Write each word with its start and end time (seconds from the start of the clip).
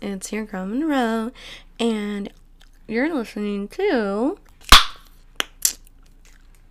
It's 0.00 0.32
your 0.32 0.44
girl 0.44 0.66
Monroe, 0.66 1.32
and 1.78 2.30
you're 2.86 3.14
listening 3.14 3.68
to 3.68 4.38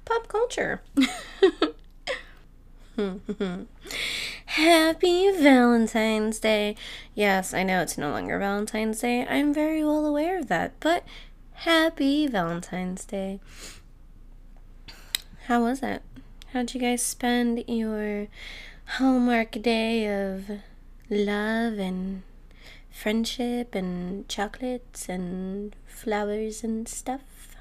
Pop 0.06 0.28
Culture. 0.28 0.82
Happy 4.46 5.32
Valentine's 5.32 6.40
Day. 6.40 6.76
Yes, 7.14 7.54
I 7.54 7.64
know 7.64 7.82
it's 7.82 7.98
no 7.98 8.12
longer 8.12 8.38
Valentine's 8.40 9.00
Day. 9.00 9.26
I'm 9.26 9.54
very 9.54 9.84
well 9.84 10.06
aware 10.06 10.40
of 10.40 10.48
that, 10.48 10.74
but 10.80 11.04
happy 11.54 12.28
Valentine's 12.28 13.06
Day. 13.06 13.40
How 15.46 15.64
was 15.64 15.82
it? 15.84 16.02
How'd 16.54 16.74
you 16.74 16.82
guys 16.82 17.04
spend 17.04 17.64
your 17.68 18.28
Hallmark 18.98 19.52
day 19.62 20.08
of 20.08 20.50
love 21.10 21.78
and 21.78 22.24
friendship 22.92 23.76
and 23.76 24.28
chocolates 24.28 25.10
and 25.10 25.76
flowers 25.86 26.64
and 26.64 26.88
stuff? 26.88 27.56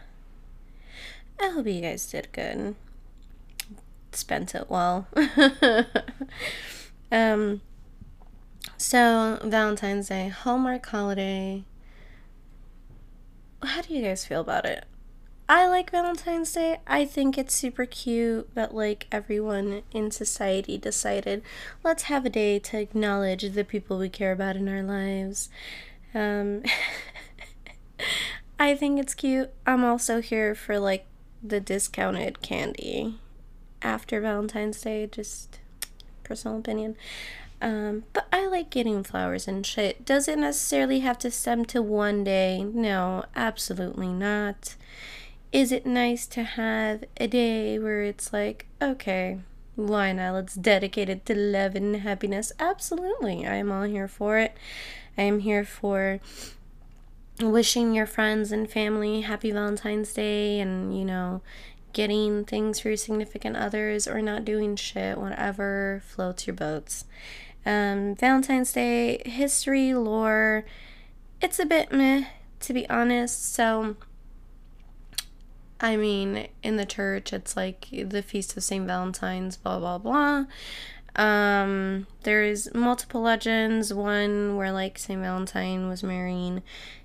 I 1.40 1.50
hope 1.50 1.66
you 1.66 1.80
guys 1.80 2.10
did 2.10 2.28
good. 2.32 2.74
Spent 4.12 4.54
it 4.54 4.68
well. 4.68 5.06
um 7.12 7.60
so 8.76 9.38
Valentine's 9.44 10.08
Day, 10.08 10.28
Hallmark 10.28 10.86
holiday. 10.86 11.64
How 13.62 13.82
do 13.82 13.92
you 13.92 14.02
guys 14.02 14.24
feel 14.24 14.40
about 14.40 14.66
it? 14.66 14.84
I 15.48 15.66
like 15.66 15.90
Valentine's 15.90 16.52
Day. 16.52 16.80
I 16.86 17.06
think 17.06 17.38
it's 17.38 17.54
super 17.54 17.86
cute 17.86 18.54
that 18.54 18.74
like 18.74 19.06
everyone 19.10 19.82
in 19.92 20.10
society 20.10 20.76
decided 20.76 21.42
let's 21.82 22.04
have 22.04 22.26
a 22.26 22.30
day 22.30 22.58
to 22.58 22.78
acknowledge 22.78 23.50
the 23.52 23.64
people 23.64 23.98
we 23.98 24.10
care 24.10 24.32
about 24.32 24.56
in 24.56 24.68
our 24.68 24.82
lives. 24.82 25.48
Um 26.14 26.64
I 28.58 28.74
think 28.74 29.00
it's 29.00 29.14
cute. 29.14 29.50
I'm 29.66 29.84
also 29.84 30.20
here 30.20 30.54
for 30.54 30.78
like 30.78 31.06
the 31.42 31.60
discounted 31.60 32.42
candy 32.42 33.18
after 33.80 34.20
Valentine's 34.20 34.80
Day, 34.80 35.06
just 35.06 35.60
personal 36.24 36.58
opinion. 36.58 36.96
Um, 37.60 38.04
but 38.12 38.26
I 38.32 38.46
like 38.46 38.70
getting 38.70 39.02
flowers 39.02 39.48
and 39.48 39.64
shit. 39.64 40.04
Does 40.04 40.28
it 40.28 40.38
necessarily 40.38 41.00
have 41.00 41.18
to 41.20 41.30
stem 41.30 41.64
to 41.66 41.80
one 41.82 42.22
day? 42.22 42.62
No, 42.62 43.24
absolutely 43.34 44.08
not. 44.08 44.76
Is 45.50 45.72
it 45.72 45.86
nice 45.86 46.26
to 46.28 46.42
have 46.42 47.04
a 47.16 47.26
day 47.26 47.78
where 47.78 48.02
it's 48.02 48.32
like, 48.32 48.66
okay, 48.82 49.38
why 49.76 50.12
not? 50.12 50.34
Let's 50.34 50.54
dedicate 50.54 51.08
it 51.08 51.24
to 51.26 51.34
love 51.34 51.74
and 51.74 51.96
happiness. 51.96 52.52
Absolutely. 52.58 53.46
I 53.46 53.54
am 53.54 53.72
all 53.72 53.84
here 53.84 54.08
for 54.08 54.38
it. 54.38 54.56
I 55.16 55.22
am 55.22 55.40
here 55.40 55.64
for 55.64 56.20
wishing 57.40 57.94
your 57.94 58.06
friends 58.06 58.52
and 58.52 58.70
family 58.70 59.22
happy 59.22 59.50
Valentine's 59.50 60.12
Day 60.12 60.60
and, 60.60 60.96
you 60.96 61.04
know, 61.04 61.40
getting 61.92 62.44
things 62.44 62.80
for 62.80 62.88
your 62.88 62.96
significant 62.96 63.56
others 63.56 64.06
or 64.06 64.20
not 64.20 64.44
doing 64.44 64.76
shit, 64.76 65.16
whatever 65.16 66.02
floats 66.06 66.46
your 66.46 66.54
boats. 66.54 67.04
Um, 67.64 68.14
Valentine's 68.14 68.72
Day, 68.72 69.22
history, 69.24 69.94
lore, 69.94 70.64
it's 71.40 71.58
a 71.58 71.66
bit 71.66 71.92
meh, 71.92 72.24
to 72.60 72.72
be 72.72 72.88
honest. 72.90 73.54
So, 73.54 73.96
I 75.80 75.96
mean, 75.96 76.48
in 76.62 76.76
the 76.76 76.86
church, 76.86 77.32
it's 77.32 77.56
like 77.56 77.88
the 77.90 78.22
Feast 78.22 78.56
of 78.56 78.64
St. 78.64 78.86
Valentine's, 78.86 79.56
blah, 79.56 79.78
blah, 79.78 79.98
blah. 79.98 80.44
Um, 81.14 82.06
there's 82.22 82.72
multiple 82.74 83.20
legends. 83.22 83.94
One 83.94 84.56
where, 84.56 84.72
like, 84.72 84.98
St. 84.98 85.20
Valentine 85.20 85.88
was 85.88 86.02
marrying 86.02 86.62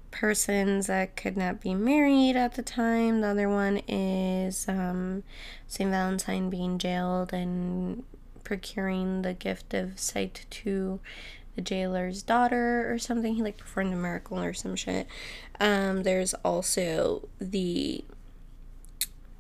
persons 0.10 0.88
that 0.88 1.16
could 1.16 1.36
not 1.36 1.60
be 1.60 1.74
married 1.74 2.36
at 2.36 2.54
the 2.54 2.62
time. 2.64 3.22
The 3.22 3.28
other 3.28 3.50
one 3.50 3.78
is 3.88 4.68
um, 4.68 5.24
St. 5.68 5.90
Valentine 5.90 6.50
being 6.50 6.78
jailed 6.78 7.34
and 7.34 8.04
procuring 8.44 9.22
the 9.24 9.34
gift 9.34 9.74
of 9.74 10.00
sight 10.00 10.46
to 10.50 11.00
the 11.56 11.62
jailer's 11.62 12.22
daughter 12.24 12.92
or 12.92 12.98
something. 12.98 13.36
He 13.36 13.44
like 13.44 13.58
performed 13.58 13.94
a 13.94 13.98
miracle 13.98 14.40
or 14.40 14.54
some 14.54 14.76
shit. 14.76 15.08
Um, 15.60 16.04
there's 16.04 16.34
also 16.36 17.28
the 17.40 18.04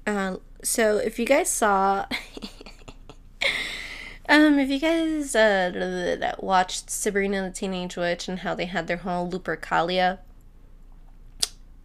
uh, 0.05 0.37
so 0.61 0.97
if 0.97 1.19
you 1.19 1.25
guys 1.25 1.49
saw, 1.49 2.05
um, 4.29 4.59
if 4.59 4.69
you 4.69 4.79
guys 4.79 5.35
uh, 5.35 6.35
watched 6.39 6.89
Sabrina 6.89 7.41
the 7.41 7.51
Teenage 7.51 7.95
Witch 7.95 8.27
and 8.27 8.39
how 8.39 8.55
they 8.55 8.65
had 8.65 8.87
their 8.87 8.97
whole 8.97 9.29
Lupercalia, 9.29 10.19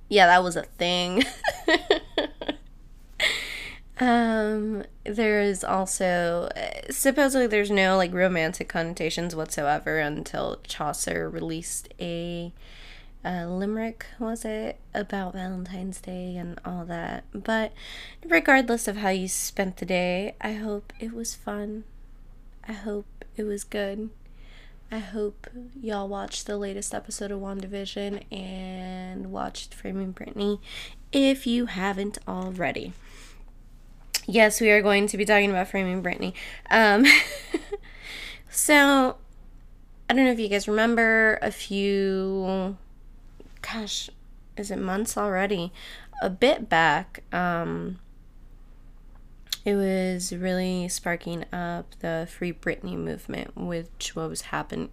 yeah, 0.08 0.26
that 0.26 0.42
was 0.42 0.56
a 0.56 0.62
thing. 0.62 1.24
um, 4.00 4.84
there 5.04 5.40
is 5.40 5.62
also 5.62 6.48
supposedly 6.90 7.46
there's 7.46 7.70
no 7.70 7.96
like 7.96 8.12
romantic 8.12 8.68
connotations 8.68 9.36
whatsoever 9.36 9.98
until 9.98 10.58
Chaucer 10.66 11.28
released 11.28 11.92
a 12.00 12.52
uh, 13.24 13.46
limerick, 13.46 14.06
was 14.18 14.44
it, 14.44 14.78
about 14.94 15.34
Valentine's 15.34 16.00
Day 16.00 16.36
and 16.36 16.60
all 16.64 16.84
that. 16.86 17.24
But 17.32 17.72
regardless 18.24 18.88
of 18.88 18.98
how 18.98 19.10
you 19.10 19.28
spent 19.28 19.78
the 19.78 19.86
day, 19.86 20.34
I 20.40 20.52
hope 20.52 20.92
it 21.00 21.12
was 21.12 21.34
fun. 21.34 21.84
I 22.66 22.72
hope 22.72 23.24
it 23.36 23.44
was 23.44 23.64
good. 23.64 24.10
I 24.90 24.98
hope 24.98 25.46
y'all 25.80 26.08
watched 26.08 26.46
the 26.46 26.56
latest 26.56 26.94
episode 26.94 27.30
of 27.30 27.40
WandaVision 27.40 28.24
and 28.32 29.30
watched 29.30 29.74
Framing 29.74 30.14
Britney 30.14 30.60
if 31.12 31.46
you 31.46 31.66
haven't 31.66 32.18
already. 32.26 32.92
Yes, 34.26 34.60
we 34.60 34.70
are 34.70 34.80
going 34.80 35.06
to 35.08 35.16
be 35.16 35.24
talking 35.24 35.50
about 35.50 35.68
Framing 35.68 36.02
Britney. 36.02 36.32
Um, 36.70 37.04
so, 38.50 39.16
I 40.08 40.14
don't 40.14 40.24
know 40.24 40.32
if 40.32 40.38
you 40.38 40.48
guys 40.48 40.68
remember 40.68 41.38
a 41.42 41.50
few 41.50 42.76
gosh, 43.72 44.10
is 44.56 44.70
it 44.70 44.78
months 44.78 45.16
already? 45.16 45.72
A 46.22 46.30
bit 46.30 46.68
back, 46.68 47.22
um, 47.32 47.98
it 49.64 49.74
was 49.74 50.32
really 50.32 50.88
sparking 50.88 51.44
up 51.52 51.94
the 52.00 52.26
Free 52.30 52.52
Britney 52.52 52.96
movement, 52.96 53.56
which 53.56 54.16
what 54.16 54.30
was 54.30 54.42
happening 54.42 54.90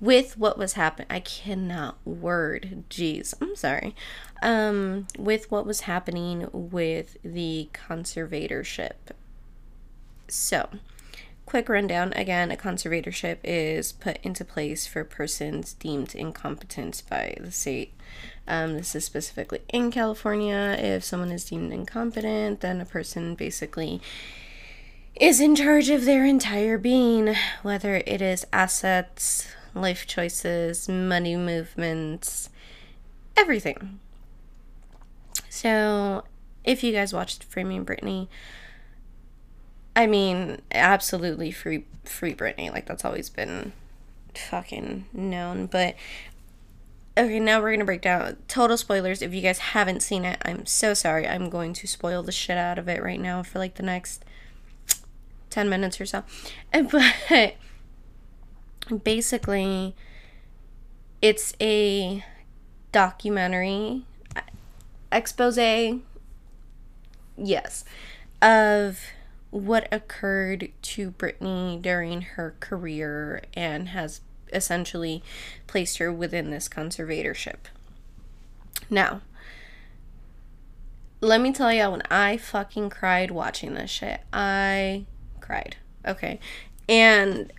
with 0.00 0.38
what 0.38 0.56
was 0.56 0.74
happening. 0.74 1.06
I 1.10 1.20
cannot 1.20 1.98
word. 2.06 2.84
Jeez, 2.88 3.34
I'm 3.40 3.56
sorry. 3.56 3.94
Um, 4.42 5.06
with 5.18 5.50
what 5.50 5.66
was 5.66 5.82
happening 5.82 6.48
with 6.52 7.16
the 7.22 7.68
conservatorship. 7.72 8.92
So, 10.28 10.68
quick 11.46 11.68
rundown. 11.68 12.12
Again 12.14 12.50
a 12.50 12.56
conservatorship 12.56 13.38
is 13.44 13.92
put 13.92 14.18
into 14.22 14.44
place 14.44 14.86
for 14.86 15.04
persons 15.04 15.72
deemed 15.74 16.14
incompetent 16.14 17.04
by 17.08 17.36
the 17.40 17.52
state. 17.52 17.94
Um, 18.48 18.74
this 18.74 18.94
is 18.94 19.04
specifically 19.04 19.62
in 19.68 19.90
california. 19.90 20.76
If 20.78 21.04
someone 21.04 21.30
is 21.30 21.44
deemed 21.44 21.72
incompetent 21.72 22.60
then 22.60 22.80
a 22.80 22.84
person 22.84 23.36
basically 23.36 24.02
is 25.14 25.40
in 25.40 25.56
charge 25.56 25.88
of 25.88 26.04
their 26.04 26.26
entire 26.26 26.76
being 26.76 27.34
whether 27.62 28.02
it 28.06 28.20
is 28.20 28.44
assets 28.52 29.48
life 29.72 30.06
choices 30.06 30.88
money 30.88 31.36
movements 31.36 32.50
everything. 33.36 34.00
So 35.48 36.24
if 36.64 36.82
you 36.82 36.92
guys 36.92 37.12
watched 37.12 37.44
framing 37.44 37.86
britney 37.86 38.26
I 39.96 40.06
mean, 40.06 40.60
absolutely 40.70 41.50
free 41.50 41.84
free 42.04 42.34
Britney. 42.34 42.70
Like 42.70 42.84
that's 42.86 43.04
always 43.04 43.30
been 43.30 43.72
fucking 44.34 45.06
known. 45.14 45.66
But 45.66 45.96
okay, 47.16 47.40
now 47.40 47.60
we're 47.60 47.72
gonna 47.72 47.86
break 47.86 48.02
down 48.02 48.36
total 48.46 48.76
spoilers. 48.76 49.22
If 49.22 49.32
you 49.32 49.40
guys 49.40 49.58
haven't 49.58 50.02
seen 50.02 50.26
it, 50.26 50.40
I'm 50.44 50.66
so 50.66 50.92
sorry. 50.92 51.26
I'm 51.26 51.48
going 51.48 51.72
to 51.72 51.86
spoil 51.86 52.22
the 52.22 52.30
shit 52.30 52.58
out 52.58 52.78
of 52.78 52.88
it 52.88 53.02
right 53.02 53.20
now 53.20 53.42
for 53.42 53.58
like 53.58 53.76
the 53.76 53.82
next 53.82 54.22
ten 55.48 55.68
minutes 55.70 56.00
or 56.00 56.06
so. 56.06 56.22
But 56.72 57.56
basically, 59.02 59.96
it's 61.22 61.54
a 61.58 62.22
documentary 62.92 64.04
uh, 64.36 64.42
expose. 65.10 65.58
Yes, 67.38 67.84
of 68.42 69.00
what 69.50 69.88
occurred 69.92 70.70
to 70.82 71.12
Britney 71.12 71.80
during 71.80 72.22
her 72.22 72.54
career 72.60 73.42
and 73.54 73.88
has 73.90 74.20
essentially 74.52 75.22
placed 75.66 75.98
her 75.98 76.12
within 76.12 76.50
this 76.50 76.68
conservatorship. 76.68 77.56
Now, 78.90 79.22
let 81.20 81.40
me 81.40 81.52
tell 81.52 81.72
y'all 81.72 81.92
when 81.92 82.02
I 82.10 82.36
fucking 82.36 82.90
cried 82.90 83.30
watching 83.30 83.74
this 83.74 83.90
shit. 83.90 84.20
I 84.32 85.06
cried. 85.40 85.76
Okay. 86.06 86.38
And 86.88 87.52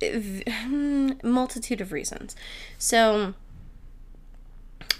multitude 1.22 1.80
of 1.80 1.92
reasons. 1.92 2.34
So 2.78 3.34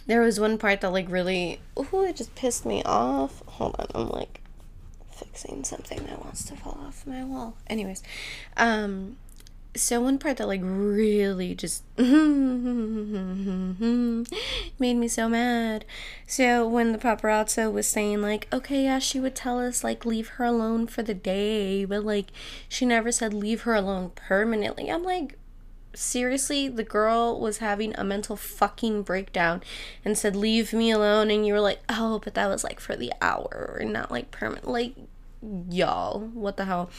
there 0.07 0.21
was 0.21 0.39
one 0.39 0.57
part 0.57 0.81
that 0.81 0.93
like 0.93 1.11
really 1.11 1.61
oh 1.77 2.05
it 2.05 2.17
just 2.17 2.35
pissed 2.35 2.65
me 2.65 2.83
off. 2.85 3.43
Hold 3.47 3.77
on, 3.79 3.87
I'm 3.95 4.09
like 4.11 4.41
fixing 5.17 5.65
something 5.65 6.05
that 6.07 6.25
wants 6.25 6.45
to 6.45 6.57
fall 6.57 6.79
off 6.87 7.07
my 7.07 7.25
wall. 7.25 7.57
Anyways, 7.69 8.03
um 8.57 9.17
so 9.77 10.01
one 10.01 10.19
part 10.19 10.39
that 10.39 10.49
like 10.49 10.63
really 10.63 11.55
just 11.55 11.83
made 11.99 12.07
me 14.79 15.09
so 15.09 15.29
mad. 15.29 15.85
So 16.27 16.67
when 16.67 16.93
the 16.93 16.99
paparazzo 16.99 17.71
was 17.71 17.87
saying 17.87 18.23
like, 18.23 18.49
okay, 18.53 18.85
yeah, 18.85 18.99
she 18.99 19.21
would 19.21 19.35
tell 19.35 19.59
us 19.59 19.85
like 19.85 20.07
leave 20.07 20.29
her 20.29 20.45
alone 20.45 20.87
for 20.87 21.03
the 21.03 21.15
day, 21.15 21.85
but 21.85 22.05
like 22.05 22.33
she 22.69 22.87
never 22.87 23.13
said 23.13 23.35
leave 23.35 23.63
her 23.63 23.75
alone 23.75 24.13
permanently. 24.15 24.91
I'm 24.91 25.03
like, 25.03 25.39
seriously, 25.97 26.69
the 26.69 26.85
girl 26.85 27.41
was 27.41 27.59
having 27.59 27.95
a 27.97 28.05
mental 28.05 28.37
fucking 28.37 29.03
breakdown 29.03 29.63
and 30.05 30.17
said 30.17 30.37
leave 30.37 30.73
me 30.73 30.91
alone, 30.91 31.31
and 31.31 31.47
you 31.47 31.53
were 31.53 31.61
like, 31.61 31.81
oh, 31.89 32.21
but 32.23 32.35
that 32.35 32.49
was 32.49 32.65
like 32.65 32.81
for 32.81 32.97
the 32.97 33.13
hour 33.21 33.79
and 33.81 33.93
not 33.93 34.11
like 34.11 34.31
permanent. 34.31 34.69
Like, 34.69 34.95
y'all, 35.69 36.21
what 36.21 36.57
the 36.57 36.65
hell? 36.67 36.91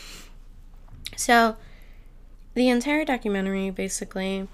So 1.16 1.58
the 2.54 2.70
entire 2.70 3.06
documentary 3.06 3.70
basically 3.70 4.48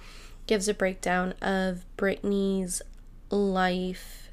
gives 0.46 0.68
a 0.68 0.74
breakdown 0.74 1.34
of 1.42 1.86
Britney's 1.98 2.82
life 3.30 4.30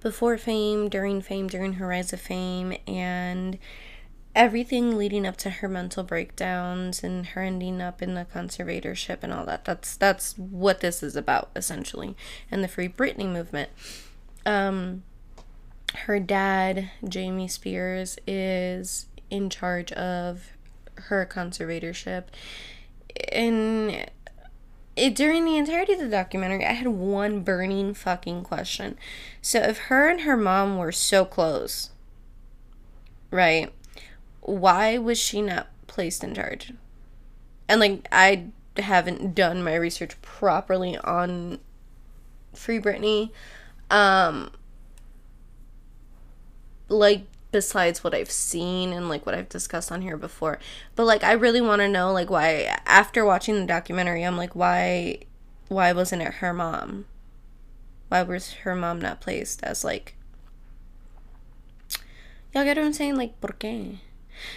before 0.00 0.38
fame, 0.38 0.88
during 0.88 1.20
fame, 1.20 1.48
during 1.48 1.74
her 1.74 1.86
rise 1.86 2.12
of 2.12 2.20
fame, 2.20 2.76
and 2.86 3.58
everything 4.38 4.96
leading 4.96 5.26
up 5.26 5.36
to 5.36 5.50
her 5.50 5.68
mental 5.68 6.04
breakdowns 6.04 7.02
and 7.02 7.26
her 7.26 7.42
ending 7.42 7.82
up 7.82 8.00
in 8.00 8.14
the 8.14 8.24
conservatorship 8.24 9.18
and 9.22 9.32
all 9.32 9.44
that. 9.44 9.64
That's 9.64 9.96
that's 9.96 10.38
what 10.38 10.80
this 10.80 11.02
is 11.02 11.16
about 11.16 11.50
essentially, 11.56 12.16
and 12.50 12.62
the 12.62 12.68
Free 12.68 12.88
Britney 12.88 13.30
movement. 13.30 13.70
Um, 14.46 15.02
her 15.94 16.20
dad, 16.20 16.90
Jamie 17.06 17.48
Spears, 17.48 18.18
is 18.26 19.06
in 19.28 19.50
charge 19.50 19.90
of 19.92 20.52
her 20.94 21.26
conservatorship 21.26 22.24
and 23.32 24.06
it, 24.96 25.14
during 25.14 25.44
the 25.44 25.56
entirety 25.56 25.92
of 25.92 26.00
the 26.00 26.08
documentary, 26.08 26.64
I 26.64 26.72
had 26.72 26.88
one 26.88 27.42
burning 27.42 27.94
fucking 27.94 28.42
question. 28.44 28.96
So 29.42 29.60
if 29.60 29.78
her 29.78 30.08
and 30.08 30.22
her 30.22 30.36
mom 30.36 30.76
were 30.76 30.92
so 30.92 31.24
close, 31.24 31.90
right? 33.30 33.72
Why 34.48 34.96
was 34.96 35.18
she 35.18 35.42
not 35.42 35.68
placed 35.86 36.24
in 36.24 36.34
charge? 36.34 36.72
And 37.68 37.80
like 37.80 38.08
I 38.10 38.46
haven't 38.78 39.34
done 39.34 39.62
my 39.62 39.74
research 39.74 40.20
properly 40.22 40.96
on 40.98 41.58
Free 42.54 42.80
Britney. 42.80 43.30
Um 43.90 44.50
like 46.88 47.26
besides 47.52 48.02
what 48.02 48.14
I've 48.14 48.30
seen 48.30 48.92
and 48.92 49.08
like 49.08 49.26
what 49.26 49.34
I've 49.34 49.48
discussed 49.50 49.92
on 49.92 50.00
here 50.00 50.16
before. 50.16 50.58
But 50.96 51.04
like 51.04 51.22
I 51.22 51.32
really 51.32 51.60
want 51.60 51.80
to 51.80 51.88
know 51.88 52.12
like 52.12 52.30
why 52.30 52.78
after 52.86 53.24
watching 53.24 53.56
the 53.56 53.66
documentary 53.66 54.22
I'm 54.22 54.36
like 54.36 54.56
why 54.56 55.18
why 55.68 55.92
wasn't 55.92 56.22
it 56.22 56.34
her 56.34 56.54
mom? 56.54 57.04
Why 58.08 58.22
was 58.22 58.52
her 58.64 58.74
mom 58.74 59.00
not 59.00 59.20
placed 59.20 59.62
as 59.62 59.84
like 59.84 60.14
Y'all 62.54 62.64
get 62.64 62.78
what 62.78 62.86
I'm 62.86 62.92
saying? 62.94 63.16
Like 63.16 63.38
por 63.42 63.54
qué? 63.58 63.98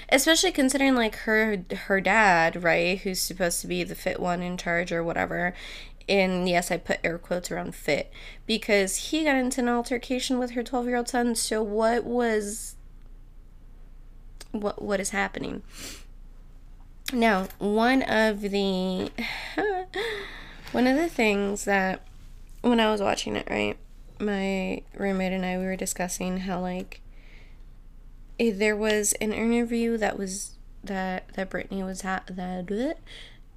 Especially 0.09 0.51
considering 0.51 0.95
like 0.95 1.15
her 1.17 1.63
her 1.87 2.01
dad, 2.01 2.63
right, 2.63 2.99
who's 2.99 3.21
supposed 3.21 3.61
to 3.61 3.67
be 3.67 3.83
the 3.83 3.95
fit 3.95 4.19
one 4.19 4.41
in 4.41 4.57
charge 4.57 4.91
or 4.91 5.03
whatever, 5.03 5.53
and 6.09 6.47
yes, 6.49 6.71
I 6.71 6.77
put 6.77 6.99
air 7.03 7.17
quotes 7.17 7.51
around 7.51 7.75
fit 7.75 8.11
because 8.45 8.95
he 8.97 9.23
got 9.23 9.35
into 9.35 9.61
an 9.61 9.69
altercation 9.69 10.39
with 10.39 10.51
her 10.51 10.63
12 10.63 10.87
year 10.87 10.97
old 10.97 11.09
son. 11.09 11.35
So, 11.35 11.63
what 11.63 12.03
was 12.03 12.75
what 14.51 14.81
what 14.81 14.99
is 14.99 15.11
happening. 15.11 15.63
Now, 17.13 17.47
one 17.57 18.03
of 18.03 18.41
the 18.41 19.11
one 20.71 20.87
of 20.87 20.97
the 20.97 21.09
things 21.09 21.65
that 21.65 22.05
when 22.61 22.79
I 22.79 22.91
was 22.91 23.01
watching 23.01 23.35
it, 23.35 23.47
right, 23.49 23.77
my 24.19 24.81
roommate 24.95 25.33
and 25.33 25.45
I 25.45 25.57
we 25.57 25.65
were 25.65 25.75
discussing 25.75 26.39
how 26.39 26.61
like 26.61 27.01
there 28.49 28.75
was 28.75 29.13
an 29.13 29.33
interview 29.33 29.97
that 29.97 30.17
was 30.17 30.53
that 30.83 31.27
that 31.35 31.49
Britney 31.49 31.85
was 31.85 32.01
ha- 32.01 32.23
that 32.27 32.97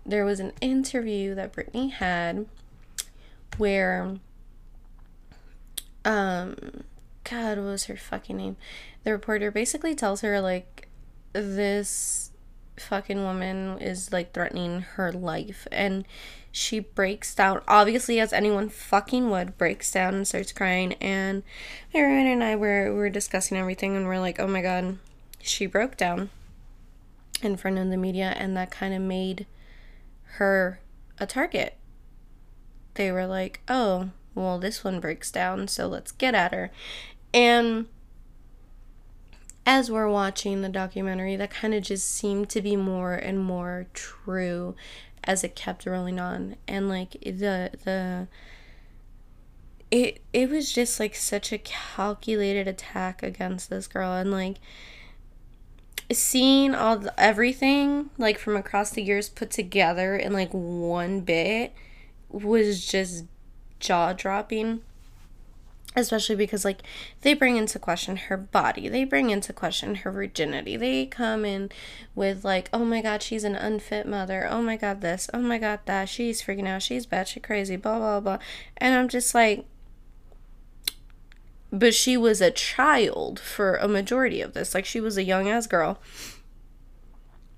there 0.05 0.25
was 0.25 0.41
an 0.41 0.53
interview 0.61 1.35
that 1.35 1.53
Britney 1.55 1.91
had 1.91 2.47
where 3.57 4.17
um 6.05 6.57
God, 7.25 7.57
what 7.57 7.65
was 7.65 7.85
her 7.85 7.97
fucking 7.97 8.37
name? 8.37 8.57
The 9.05 9.13
reporter 9.13 9.51
basically 9.51 9.95
tells 9.95 10.21
her 10.21 10.41
like 10.41 10.89
this 11.33 12.31
fucking 12.77 13.23
woman 13.23 13.79
is 13.79 14.13
like 14.13 14.33
threatening 14.33 14.81
her 14.81 15.11
life 15.13 15.67
and 15.73 16.05
she 16.57 16.79
breaks 16.79 17.35
down. 17.35 17.61
Obviously 17.67 18.21
as 18.21 18.33
anyone 18.33 18.69
fucking 18.69 19.29
would 19.29 19.59
breaks 19.59 19.91
down 19.91 20.15
and 20.15 20.27
starts 20.27 20.53
crying. 20.53 20.93
And 20.95 21.43
my 21.93 21.99
roommate 21.99 22.33
and 22.33 22.45
I 22.45 22.55
were, 22.55 22.93
we 22.93 22.97
were 22.97 23.11
discussing 23.11 23.59
everything 23.59 23.97
and 23.97 24.07
we're 24.07 24.21
like 24.21 24.39
oh 24.39 24.47
my 24.47 24.63
god 24.63 24.99
she 25.43 25.67
broke 25.67 25.97
down 25.97 26.31
in 27.43 27.57
front 27.57 27.79
of 27.79 27.91
the 27.91 27.97
media 27.97 28.35
and 28.37 28.57
that 28.57 28.71
kind 28.71 28.95
of 28.95 29.03
made 29.03 29.47
her 30.37 30.79
a 31.19 31.27
target. 31.27 31.77
They 32.95 33.11
were 33.11 33.27
like 33.27 33.61
oh 33.67 34.11
well 34.37 34.61
this 34.61 34.85
one 34.85 35.01
breaks 35.01 35.33
down 35.33 35.67
so 35.67 35.89
let's 35.89 36.13
get 36.13 36.37
at 36.37 36.55
her. 36.55 36.71
And 37.33 37.87
as 39.67 39.91
we're 39.91 40.09
watching 40.09 40.63
the 40.63 40.69
documentary, 40.69 41.35
that 41.35 41.51
kind 41.51 41.75
of 41.75 41.83
just 41.83 42.09
seemed 42.09 42.49
to 42.51 42.63
be 42.63 42.77
more 42.77 43.15
and 43.15 43.43
more 43.43 43.87
true 43.93 44.77
as 45.25 45.45
it 45.45 45.55
kept 45.55 45.87
rolling 45.87 46.21
on. 46.21 46.57
And 46.69 46.89
like 46.89 47.13
the 47.21 47.71
the 47.85 48.29
it 49.91 50.23
it 50.33 50.51
was 50.51 50.73
just 50.73 50.99
like 50.99 51.15
such 51.15 51.53
a 51.53 51.59
calculated 51.59 52.67
attack 52.67 53.23
against 53.23 53.71
this 53.71 53.87
girl 53.87 54.13
and 54.13 54.31
like 54.31 54.57
seeing 56.13 56.75
all 56.75 56.99
the, 56.99 57.21
everything 57.21 58.11
like 58.19 58.39
from 58.39 58.57
across 58.57 58.91
the 58.91 59.03
years 59.03 59.29
put 59.29 59.51
together 59.51 60.17
in 60.17 60.33
like 60.33 60.51
one 60.51 61.21
bit 61.21 61.73
was 62.29 62.85
just 62.85 63.25
jaw 63.81 64.13
dropping 64.13 64.83
especially 65.97 66.37
because 66.37 66.65
like 66.65 66.83
they 67.23 67.35
bring 67.35 67.57
into 67.57 67.79
question 67.79 68.17
her 68.17 68.37
body. 68.37 68.89
They 68.89 69.05
bring 69.05 69.31
into 69.31 69.53
question 69.53 69.97
her 69.97 70.11
virginity. 70.11 70.77
They 70.77 71.07
come 71.07 71.45
in 71.45 71.71
with 72.15 72.45
like 72.45 72.69
oh 72.73 72.85
my 72.85 73.01
god 73.01 73.23
she's 73.23 73.45
an 73.45 73.55
unfit 73.55 74.07
mother. 74.07 74.47
Oh 74.51 74.63
my 74.63 74.77
god 74.77 75.01
this. 75.01 75.29
Oh 75.33 75.41
my 75.41 75.59
god 75.59 75.81
that. 75.87 76.09
She's 76.09 76.43
freaking 76.43 76.69
out. 76.69 76.83
She's 76.83 77.07
batshit 77.07 77.43
crazy 77.43 77.77
blah 77.77 77.99
blah 77.99 78.21
blah. 78.21 78.39
And 78.77 78.95
i'm 78.95 79.09
just 79.09 79.35
like 79.35 79.67
but 81.75 81.93
she 81.93 82.17
was 82.17 82.41
a 82.41 82.53
child 82.53 83.41
for 83.41 83.75
a 83.75 83.89
majority 83.89 84.41
of 84.41 84.53
this. 84.55 84.75
Like 84.75 84.85
she 84.85 85.01
was 85.01 85.17
a 85.17 85.25
young 85.25 85.49
ass 85.49 85.67
girl. 85.67 85.99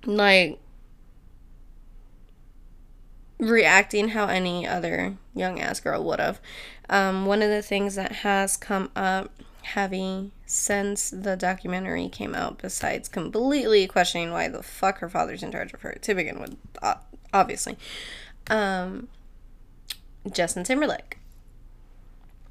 Like 0.05 0.59
reacting 3.39 4.09
how 4.09 4.27
any 4.27 4.67
other 4.67 5.15
young 5.35 5.59
ass 5.59 5.79
girl 5.79 6.03
would 6.03 6.19
have 6.19 6.39
um, 6.89 7.25
one 7.25 7.41
of 7.41 7.49
the 7.49 7.61
things 7.61 7.95
that 7.95 8.11
has 8.11 8.57
come 8.57 8.89
up 8.95 9.31
heavy 9.61 10.31
since 10.45 11.09
the 11.09 11.35
documentary 11.35 12.07
came 12.07 12.33
out, 12.33 12.57
besides 12.59 13.09
completely 13.09 13.85
questioning 13.85 14.31
why 14.31 14.47
the 14.47 14.63
fuck 14.63 14.99
her 14.99 15.09
father's 15.09 15.43
in 15.43 15.51
charge 15.51 15.73
of 15.73 15.81
her 15.81 15.93
to 16.01 16.15
begin 16.15 16.39
with, 16.39 16.55
obviously, 17.33 17.77
um, 18.49 19.09
Justin 20.31 20.63
Timberlake. 20.63 21.17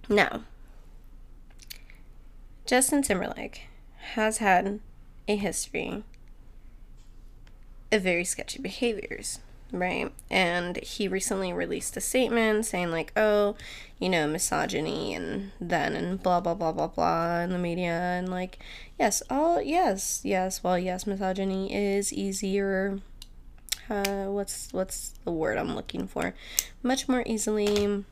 Now, 0.09 0.43
Justin 2.67 3.03
Timberlake 3.03 3.69
has 4.13 4.39
had 4.39 4.81
a 5.27 5.37
history 5.37 6.05
of 7.91 8.03
very 8.03 8.25
sketchy 8.25 8.61
behaviors 8.61 9.41
right? 9.73 10.13
And 10.31 10.77
he 10.79 11.09
recently 11.09 11.53
released 11.53 11.97
a 11.97 12.01
statement 12.01 12.67
saying, 12.67 12.91
like, 12.91 13.13
oh, 13.17 13.57
you 13.99 14.09
know, 14.09 14.27
misogyny 14.27 15.15
and 15.15 15.53
then 15.61 15.95
and 15.97 16.23
blah, 16.23 16.41
blah, 16.41 16.55
blah, 16.55 16.73
blah, 16.73 16.89
blah 16.89 17.41
in 17.41 17.51
the 17.51 17.59
media. 17.59 17.93
And, 17.93 18.29
like, 18.29 18.59
yes, 18.99 19.23
oh, 19.31 19.59
yes, 19.59 20.21
yes, 20.25 20.63
well, 20.63 20.79
yes, 20.79 21.07
misogyny 21.07 21.75
is 21.75 22.13
easier. 22.13 23.01
Uh, 23.89 24.25
what's 24.25 24.73
what's 24.73 25.15
the 25.25 25.31
word 25.31 25.57
I'm 25.57 25.77
looking 25.77 26.09
for? 26.09 26.35
Much 26.83 27.09
more 27.09 27.23
easily 27.25 28.05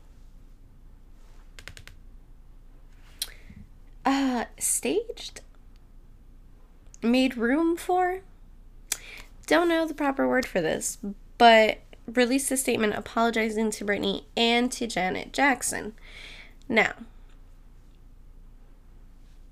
uh 4.05 4.45
staged 4.59 5.41
made 7.01 7.35
room 7.35 7.75
for 7.75 8.21
don't 9.47 9.67
know 9.67 9.87
the 9.87 9.93
proper 9.93 10.27
word 10.27 10.45
for 10.45 10.61
this 10.61 10.97
but 11.37 11.79
released 12.07 12.51
a 12.51 12.57
statement 12.57 12.93
apologizing 12.93 13.71
to 13.71 13.85
Britney 13.85 14.23
and 14.37 14.71
to 14.73 14.87
Janet 14.87 15.33
Jackson. 15.33 15.93
Now, 16.69 16.93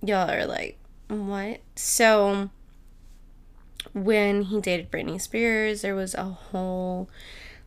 y'all 0.02 0.30
are 0.30 0.46
like, 0.46 0.78
what? 1.08 1.62
So, 1.76 2.50
when 3.94 4.44
he 4.44 4.62
dated 4.62 4.92
Britney 4.92 5.20
Spears, 5.20 5.82
there 5.82 5.96
was 5.96 6.14
a 6.16 6.24
whole 6.24 7.10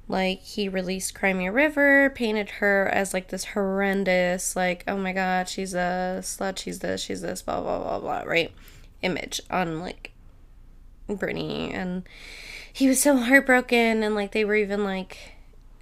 like 0.09 0.41
he 0.41 0.69
released 0.69 1.15
Cry 1.15 1.33
Me 1.33 1.47
a 1.49 1.53
River, 1.53 2.11
painted 2.11 2.51
her 2.51 2.89
as 2.93 3.13
like 3.13 3.29
this 3.29 3.45
horrendous, 3.47 4.55
like, 4.55 4.85
oh 4.87 4.97
my 4.97 5.13
god, 5.13 5.49
she's 5.49 5.75
a 5.75 6.19
slut, 6.23 6.59
she's 6.59 6.79
this, 6.79 7.01
she's 7.01 7.23
this, 7.23 7.43
blah 7.43 7.61
blah 7.61 7.79
blah 7.79 7.99
blah, 7.99 8.23
right? 8.23 8.53
Image 9.03 9.41
on 9.51 9.81
like 9.81 10.13
Britney 11.09 11.73
and 11.73 12.03
he 12.73 12.89
was 12.89 13.01
so 13.01 13.17
heartbroken 13.17 14.03
and 14.03 14.15
like 14.15 14.33
they 14.33 14.45
were 14.45 14.57
even 14.57 14.85
like 14.85 15.35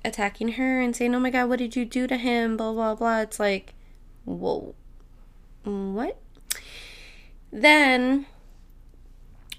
attacking 0.04 0.50
her 0.52 0.80
and 0.80 0.94
saying, 0.94 1.14
Oh 1.14 1.20
my 1.20 1.30
god, 1.30 1.48
what 1.48 1.58
did 1.58 1.74
you 1.74 1.84
do 1.84 2.06
to 2.06 2.16
him? 2.16 2.56
Blah 2.56 2.72
blah 2.72 2.94
blah. 2.94 3.20
It's 3.20 3.40
like, 3.40 3.74
whoa. 4.24 4.74
What? 5.64 6.18
Then 7.50 8.26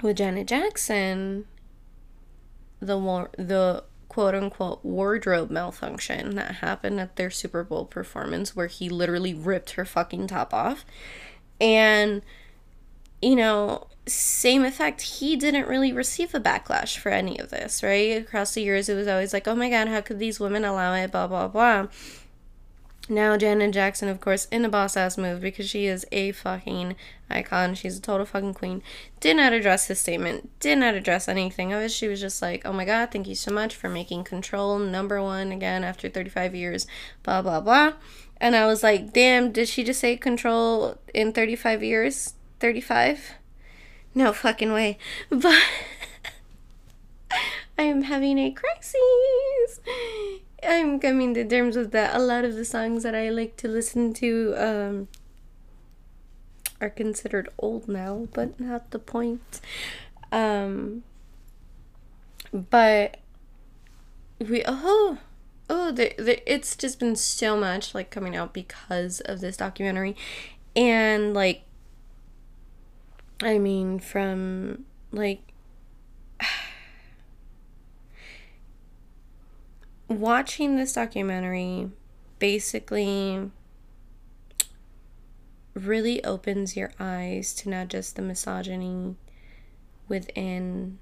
with 0.01 0.17
Janet 0.17 0.47
Jackson, 0.47 1.45
the 2.79 2.97
war 2.97 3.29
the 3.37 3.83
quote 4.07 4.35
unquote 4.35 4.79
wardrobe 4.83 5.49
malfunction 5.49 6.35
that 6.35 6.55
happened 6.55 6.99
at 6.99 7.15
their 7.15 7.29
Super 7.29 7.63
Bowl 7.63 7.85
performance 7.85 8.55
where 8.55 8.67
he 8.67 8.87
literally 8.87 9.33
ripped 9.33 9.71
her 9.71 9.83
fucking 9.83 10.27
top 10.27 10.53
off. 10.53 10.85
And, 11.59 12.21
you 13.21 13.35
know, 13.35 13.87
same 14.07 14.63
effect, 14.63 15.01
he 15.01 15.35
didn't 15.35 15.67
really 15.67 15.91
receive 15.91 16.33
a 16.35 16.39
backlash 16.39 16.97
for 16.97 17.09
any 17.09 17.39
of 17.39 17.49
this, 17.49 17.81
right? 17.81 18.21
Across 18.21 18.53
the 18.53 18.61
years, 18.61 18.89
it 18.89 18.95
was 18.95 19.07
always 19.07 19.33
like, 19.33 19.47
oh 19.47 19.55
my 19.55 19.69
god, 19.69 19.87
how 19.87 20.01
could 20.01 20.19
these 20.19 20.39
women 20.39 20.63
allow 20.63 20.93
it, 20.93 21.11
blah, 21.11 21.27
blah, 21.27 21.47
blah. 21.47 21.87
Now, 23.07 23.37
Janet 23.37 23.71
Jackson, 23.71 24.09
of 24.09 24.19
course, 24.19 24.45
in 24.45 24.65
a 24.65 24.69
boss 24.69 24.97
ass 24.97 25.15
move 25.15 25.39
because 25.39 25.69
she 25.69 25.85
is 25.85 26.07
a 26.11 26.31
fucking 26.31 26.95
icon. 27.29 27.75
She's 27.75 27.99
a 27.99 28.01
total 28.01 28.25
fucking 28.25 28.55
queen. 28.55 28.81
Did 29.19 29.37
not 29.37 29.53
address 29.53 29.87
his 29.87 29.99
statement, 29.99 30.49
did 30.59 30.79
not 30.79 30.95
address 30.95 31.27
anything 31.27 31.71
of 31.71 31.83
it. 31.83 31.91
She 31.91 32.07
was 32.07 32.19
just 32.19 32.41
like, 32.41 32.63
oh 32.65 32.73
my 32.73 32.83
god, 32.83 33.11
thank 33.11 33.27
you 33.27 33.35
so 33.35 33.51
much 33.51 33.75
for 33.75 33.89
making 33.89 34.23
control 34.23 34.79
number 34.79 35.21
one 35.21 35.51
again 35.51 35.83
after 35.83 36.09
35 36.09 36.55
years, 36.55 36.87
blah, 37.21 37.43
blah, 37.43 37.61
blah. 37.61 37.93
And 38.37 38.55
I 38.55 38.65
was 38.65 38.81
like, 38.81 39.13
damn, 39.13 39.51
did 39.51 39.67
she 39.67 39.83
just 39.83 39.99
say 39.99 40.17
control 40.17 40.97
in 41.13 41.31
35 41.31 41.83
years? 41.83 42.33
35? 42.59 43.35
No 44.15 44.31
fucking 44.31 44.71
way. 44.71 44.97
But 45.29 45.61
I 47.77 47.83
am 47.83 48.03
having 48.03 48.39
a 48.39 48.51
crisis. 48.51 49.81
I'm 50.63 50.99
coming 50.99 51.33
to 51.33 51.45
terms 51.45 51.75
with 51.75 51.91
that. 51.91 52.15
A 52.15 52.19
lot 52.19 52.45
of 52.45 52.55
the 52.55 52.63
songs 52.63 53.03
that 53.03 53.13
I 53.13 53.29
like 53.29 53.57
to 53.57 53.67
listen 53.67 54.13
to 54.15 54.53
um, 54.57 55.07
are 56.79 56.89
considered 56.89 57.49
old 57.59 57.89
now, 57.89 58.29
but 58.33 58.57
not 58.57 58.91
the 58.91 58.99
point. 58.99 59.59
Um, 60.31 61.03
but 62.53 63.17
we 64.39 64.63
oh 64.65 65.17
oh 65.69 65.91
the, 65.91 66.13
the, 66.17 66.51
it's 66.51 66.75
just 66.75 66.99
been 66.99 67.15
so 67.15 67.57
much 67.57 67.93
like 67.93 68.09
coming 68.11 68.35
out 68.35 68.53
because 68.53 69.19
of 69.21 69.41
this 69.41 69.57
documentary 69.57 70.15
and 70.75 71.33
like 71.33 71.64
i 73.45 73.57
mean 73.57 73.97
from 73.99 74.83
like 75.11 75.53
watching 80.09 80.75
this 80.75 80.93
documentary 80.93 81.89
basically 82.39 83.49
really 85.73 86.23
opens 86.23 86.75
your 86.75 86.91
eyes 86.99 87.53
to 87.53 87.69
not 87.69 87.87
just 87.89 88.15
the 88.15 88.21
misogyny 88.21 89.15
within 90.07 90.97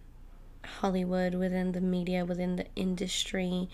Hollywood, 0.66 1.36
within 1.36 1.74
the 1.74 1.82
media, 1.82 2.26
within 2.26 2.56
the 2.56 2.66
industry, 2.76 3.70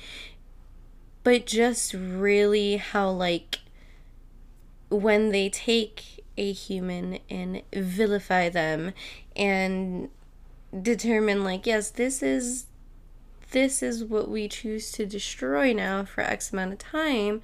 but 1.24 1.46
just 1.46 1.94
really 1.94 2.78
how, 2.78 3.10
like, 3.10 3.60
when 4.90 5.30
they 5.30 5.50
take 5.50 6.19
a 6.40 6.54
human 6.54 7.20
and 7.30 7.62
vilify 7.74 8.48
them 8.50 8.94
and 9.36 10.10
determine, 10.82 11.44
like, 11.44 11.68
yes, 11.68 11.92
this 11.92 12.24
is 12.24 12.66
this 13.52 13.82
is 13.82 14.04
what 14.04 14.30
we 14.30 14.48
choose 14.48 14.92
to 14.92 15.06
destroy 15.06 15.74
now 15.74 16.06
for 16.06 16.22
X 16.22 16.54
amount 16.54 16.72
of 16.72 16.78
time, 16.80 17.42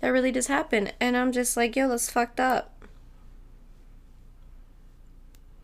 that 0.00 0.08
really 0.08 0.32
does 0.32 0.46
happen. 0.46 0.90
And 1.00 1.16
I'm 1.16 1.32
just 1.32 1.56
like, 1.56 1.74
yo, 1.76 1.88
that's 1.88 2.08
fucked 2.08 2.40
up. 2.40 2.84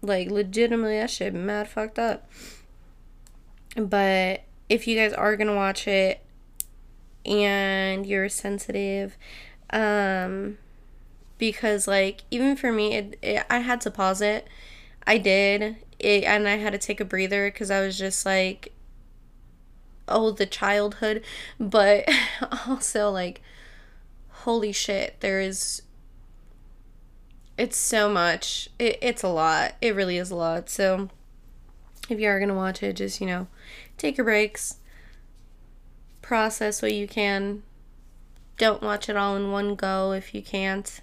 Like, 0.02 0.30
legitimately, 0.30 0.98
that 0.98 1.10
shit 1.10 1.34
mad 1.34 1.68
fucked 1.68 1.98
up. 1.98 2.28
But 3.76 4.42
if 4.68 4.86
you 4.86 4.96
guys 4.96 5.12
are 5.12 5.36
gonna 5.36 5.54
watch 5.54 5.86
it 5.86 6.20
and 7.24 8.04
you're 8.04 8.28
sensitive, 8.28 9.16
um, 9.70 10.58
because 11.38 11.86
like 11.86 12.22
even 12.30 12.56
for 12.56 12.72
me, 12.72 12.94
it, 12.94 13.18
it 13.22 13.46
I 13.50 13.58
had 13.58 13.80
to 13.82 13.90
pause 13.90 14.20
it. 14.20 14.46
I 15.06 15.18
did. 15.18 15.76
It, 15.98 16.24
and 16.24 16.46
I 16.46 16.56
had 16.56 16.72
to 16.72 16.78
take 16.78 17.00
a 17.00 17.04
breather 17.04 17.50
because 17.50 17.70
I 17.70 17.80
was 17.80 17.96
just 17.96 18.26
like, 18.26 18.72
oh 20.08 20.30
the 20.30 20.46
childhood. 20.46 21.22
But 21.58 22.08
also 22.66 23.10
like 23.10 23.42
holy 24.28 24.70
shit 24.70 25.16
there 25.20 25.40
is 25.40 25.82
it's 27.58 27.76
so 27.76 28.08
much. 28.08 28.68
It, 28.78 28.98
it's 29.00 29.22
a 29.22 29.28
lot. 29.28 29.76
It 29.80 29.94
really 29.94 30.18
is 30.18 30.30
a 30.30 30.36
lot. 30.36 30.68
So 30.68 31.08
if 32.08 32.20
you 32.20 32.28
are 32.28 32.38
going 32.38 32.50
to 32.50 32.54
watch 32.54 32.82
it 32.82 32.94
just 32.94 33.20
you 33.20 33.26
know 33.26 33.48
take 33.96 34.16
your 34.16 34.24
breaks. 34.24 34.76
Process 36.22 36.82
what 36.82 36.92
you 36.92 37.06
can. 37.06 37.62
Don't 38.58 38.82
watch 38.82 39.08
it 39.08 39.16
all 39.16 39.36
in 39.36 39.52
one 39.52 39.74
go 39.74 40.12
if 40.12 40.34
you 40.34 40.42
can't 40.42 41.00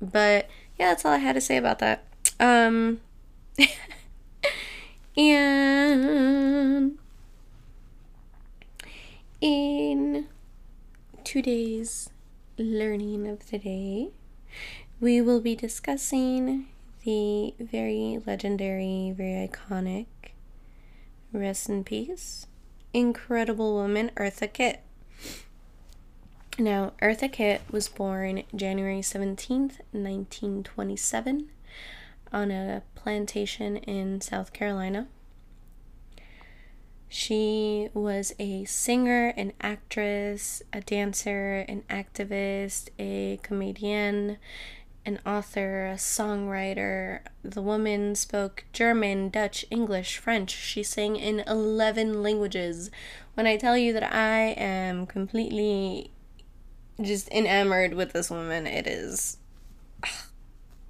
but 0.00 0.48
yeah 0.78 0.90
that's 0.90 1.04
all 1.04 1.12
i 1.12 1.18
had 1.18 1.34
to 1.34 1.40
say 1.40 1.56
about 1.56 1.78
that 1.78 2.04
um 2.40 3.00
and 5.16 6.98
in 9.40 10.26
today's 11.24 12.10
learning 12.58 13.28
of 13.28 13.50
the 13.50 13.58
day, 13.58 14.10
we 15.00 15.20
will 15.20 15.40
be 15.40 15.54
discussing 15.54 16.66
the 17.04 17.54
very 17.60 18.20
legendary, 18.26 19.12
very 19.16 19.46
iconic, 19.46 20.06
rest 21.32 21.68
in 21.68 21.84
peace, 21.84 22.46
incredible 22.92 23.74
woman 23.74 24.10
Eartha 24.16 24.52
Kitt. 24.52 24.80
Now, 26.58 26.94
Eartha 27.02 27.30
Kitt 27.30 27.60
was 27.70 27.86
born 27.86 28.42
January 28.54 29.00
17th, 29.00 29.78
1927, 29.92 31.50
on 32.32 32.50
a 32.50 32.82
plantation 32.94 33.76
in 33.76 34.22
South 34.22 34.54
Carolina. 34.54 35.06
She 37.10 37.90
was 37.92 38.32
a 38.38 38.64
singer, 38.64 39.34
an 39.36 39.52
actress, 39.60 40.62
a 40.72 40.80
dancer, 40.80 41.66
an 41.68 41.82
activist, 41.90 42.88
a 42.98 43.38
comedian, 43.42 44.38
an 45.04 45.20
author, 45.26 45.88
a 45.88 45.96
songwriter. 45.96 47.20
The 47.44 47.62
woman 47.62 48.14
spoke 48.14 48.64
German, 48.72 49.28
Dutch, 49.28 49.66
English, 49.70 50.16
French. 50.16 50.52
She 50.52 50.82
sang 50.82 51.16
in 51.16 51.40
11 51.40 52.22
languages. 52.22 52.90
When 53.34 53.46
I 53.46 53.58
tell 53.58 53.76
you 53.76 53.92
that 53.92 54.10
I 54.10 54.54
am 54.56 55.06
completely 55.06 56.12
just 57.00 57.28
enamored 57.30 57.94
with 57.94 58.12
this 58.12 58.30
woman, 58.30 58.66
it 58.66 58.86
is. 58.86 59.38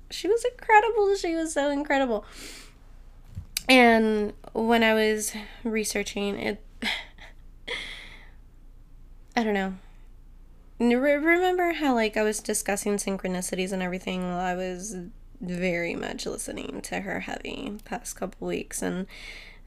She 0.09 0.29
was 0.29 0.45
incredible. 0.45 1.17
She 1.17 1.35
was 1.35 1.53
so 1.53 1.69
incredible. 1.69 2.25
And 3.69 4.35
when 4.53 4.85
I 4.85 4.95
was 4.95 5.35
researching 5.65 6.39
it, 6.39 6.65
I 9.37 9.43
don't 9.43 9.53
know. 9.53 9.75
Remember 10.79 11.73
how, 11.73 11.93
like, 11.93 12.17
I 12.17 12.23
was 12.23 12.39
discussing 12.39 12.99
synchronicities 12.99 13.73
and 13.73 13.83
everything 13.83 14.23
while 14.23 14.39
I 14.39 14.55
was 14.55 14.95
very 15.41 15.95
much 15.95 16.25
listening 16.25 16.81
to 16.83 17.01
her 17.01 17.21
heavy 17.21 17.79
past 17.85 18.17
couple 18.17 18.49
weeks 18.49 18.81
and 18.81 19.07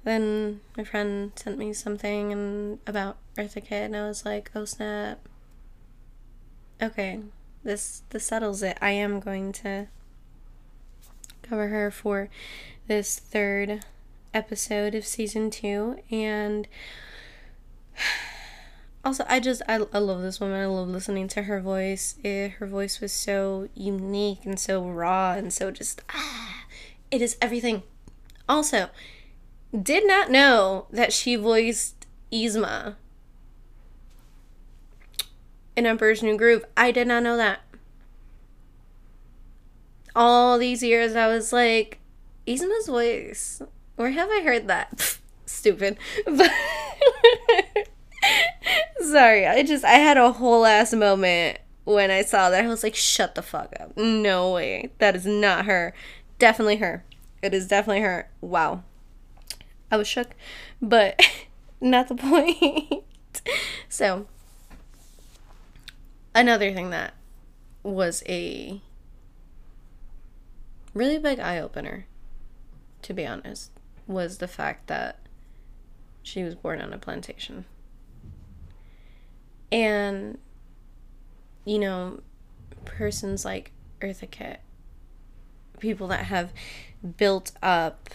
then 0.03 0.62
my 0.77 0.84
friend 0.84 1.31
sent 1.36 1.58
me 1.58 1.74
something 1.74 2.31
and 2.31 2.79
about 2.88 3.17
Eartha 3.38 3.63
Kitt 3.63 3.84
and 3.84 3.96
I 3.96 4.08
was 4.08 4.25
like, 4.25 4.50
oh 4.55 4.65
snap. 4.65 5.28
Okay, 6.81 7.19
this 7.62 8.03
this 8.12 8.25
settles 8.25 8.63
it. 8.63 8.77
I 8.81 8.91
am 8.91 9.19
going 9.19 9.51
to 9.53 9.88
cover 11.41 11.67
her 11.67 11.91
for 11.91 12.29
this 12.88 13.19
third 13.19 13.83
episode 14.33 14.95
of 14.95 15.05
season 15.05 15.50
two, 15.50 16.00
and 16.09 16.69
also 19.03 19.25
I 19.27 19.41
just 19.41 19.62
I, 19.67 19.86
I 19.91 19.98
love 19.98 20.21
this 20.21 20.39
woman. 20.39 20.62
I 20.62 20.67
love 20.67 20.88
listening 20.88 21.27
to 21.29 21.43
her 21.43 21.59
voice. 21.59 22.15
It, 22.24 22.51
her 22.51 22.67
voice 22.67 23.01
was 23.01 23.12
so 23.12 23.67
unique 23.75 24.45
and 24.45 24.57
so 24.57 24.81
raw 24.81 25.33
and 25.33 25.51
so 25.51 25.71
just 25.71 26.01
ah, 26.13 26.63
it 27.12 27.21
is 27.21 27.36
everything. 27.41 27.83
Also, 28.48 28.89
did 29.77 30.07
not 30.07 30.31
know 30.31 30.88
that 30.91 31.12
she 31.12 31.36
voiced 31.36 32.07
Yzma 32.31 32.95
in 35.75 35.85
Emperor's 35.85 36.23
New 36.23 36.38
Groove. 36.38 36.65
I 36.75 36.91
did 36.91 37.07
not 37.07 37.23
know 37.23 37.38
that. 37.38 37.61
All 40.15 40.57
these 40.57 40.83
years 40.83 41.15
I 41.15 41.27
was 41.27 41.53
like, 41.53 41.99
Yzma's 42.47 42.88
voice. 42.88 43.61
Where 43.95 44.11
have 44.11 44.29
I 44.29 44.41
heard 44.43 44.67
that? 44.67 45.19
Stupid. 45.45 45.97
But 46.25 46.51
Sorry, 49.01 49.47
I 49.47 49.63
just 49.63 49.85
I 49.85 49.93
had 49.93 50.17
a 50.17 50.31
whole 50.31 50.65
ass 50.65 50.93
moment 50.93 51.59
when 51.85 52.11
I 52.11 52.21
saw 52.21 52.49
that. 52.49 52.63
I 52.63 52.67
was 52.67 52.83
like, 52.83 52.95
shut 52.95 53.35
the 53.35 53.41
fuck 53.41 53.73
up. 53.79 53.95
No 53.97 54.51
way. 54.51 54.91
That 54.99 55.15
is 55.15 55.25
not 55.25 55.65
her. 55.65 55.93
Definitely 56.38 56.77
her. 56.77 57.03
It 57.41 57.53
is 57.53 57.67
definitely 57.67 58.01
her. 58.01 58.29
Wow. 58.41 58.83
I 59.91 59.97
was 59.97 60.07
shook, 60.07 60.35
but 60.81 61.19
not 61.81 62.07
the 62.07 62.15
point. 62.15 63.03
so, 63.88 64.27
another 66.33 66.74
thing 66.74 66.89
that 66.91 67.13
was 67.83 68.24
a 68.27 68.81
really 70.93 71.17
big 71.17 71.39
eye 71.39 71.59
opener, 71.59 72.05
to 73.01 73.13
be 73.13 73.25
honest, 73.25 73.71
was 74.07 74.38
the 74.38 74.48
fact 74.48 74.88
that 74.88 75.19
she 76.24 76.43
was 76.43 76.55
born 76.55 76.81
on 76.81 76.93
a 76.93 76.98
plantation. 76.98 77.65
And, 79.71 80.39
you 81.65 81.79
know, 81.79 82.21
persons 82.86 83.45
like 83.45 83.71
Eartha 84.01 84.29
Kitt, 84.29 84.62
people 85.79 86.07
that 86.07 86.25
have 86.25 86.53
built 87.17 87.51
up 87.62 88.09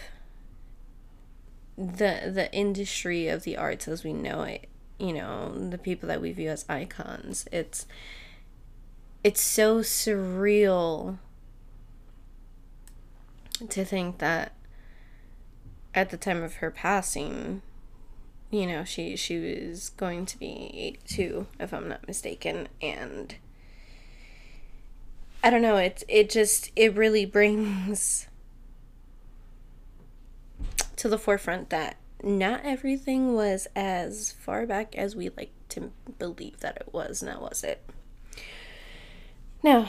the 1.77 2.31
the 2.33 2.49
industry 2.53 3.27
of 3.27 3.43
the 3.43 3.57
arts 3.57 3.87
as 3.87 4.03
we 4.03 4.13
know 4.13 4.43
it, 4.43 4.67
you 4.99 5.13
know, 5.13 5.53
the 5.69 5.77
people 5.77 6.07
that 6.07 6.21
we 6.21 6.31
view 6.31 6.49
as 6.49 6.65
icons. 6.69 7.47
It's 7.51 7.85
it's 9.23 9.41
so 9.41 9.79
surreal 9.79 11.17
to 13.69 13.85
think 13.85 14.19
that 14.19 14.53
at 15.93 16.09
the 16.09 16.17
time 16.17 16.43
of 16.43 16.55
her 16.55 16.69
passing, 16.69 17.61
you 18.51 18.67
know, 18.67 18.83
she 18.83 19.15
she 19.15 19.37
was 19.37 19.89
going 19.89 20.25
to 20.27 20.37
be 20.37 20.71
82 21.07 21.47
if 21.59 21.73
I'm 21.73 21.89
not 21.89 22.07
mistaken 22.07 22.67
and 22.81 23.35
I 25.43 25.49
don't 25.49 25.61
know, 25.61 25.77
it 25.77 26.03
it 26.07 26.29
just 26.29 26.71
it 26.75 26.95
really 26.95 27.25
brings 27.25 28.27
to 30.95 31.09
the 31.09 31.17
forefront 31.17 31.69
that 31.69 31.97
not 32.25 32.65
everything 32.65 33.35
was 33.35 33.67
as 33.75 34.31
far 34.31 34.65
back 34.65 34.95
as 34.95 35.15
we 35.15 35.29
like 35.37 35.51
to 35.69 35.91
believe 36.17 36.59
that 36.61 36.75
it 36.77 36.89
was, 36.91 37.21
now 37.21 37.39
was 37.39 37.63
it? 37.63 37.87
Now, 39.61 39.87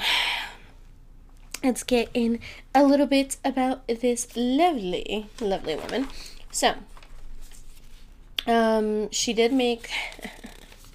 let's 1.65 1.83
get 1.83 2.11
in 2.13 2.39
a 2.75 2.85
little 2.85 3.07
bit 3.07 3.39
about 3.43 3.87
this 3.89 4.29
lovely, 4.37 5.29
lovely 5.41 5.77
woman. 5.77 6.09
So, 6.51 6.75
um, 8.47 9.11
she 9.11 9.33
did 9.33 9.53
make. 9.53 9.91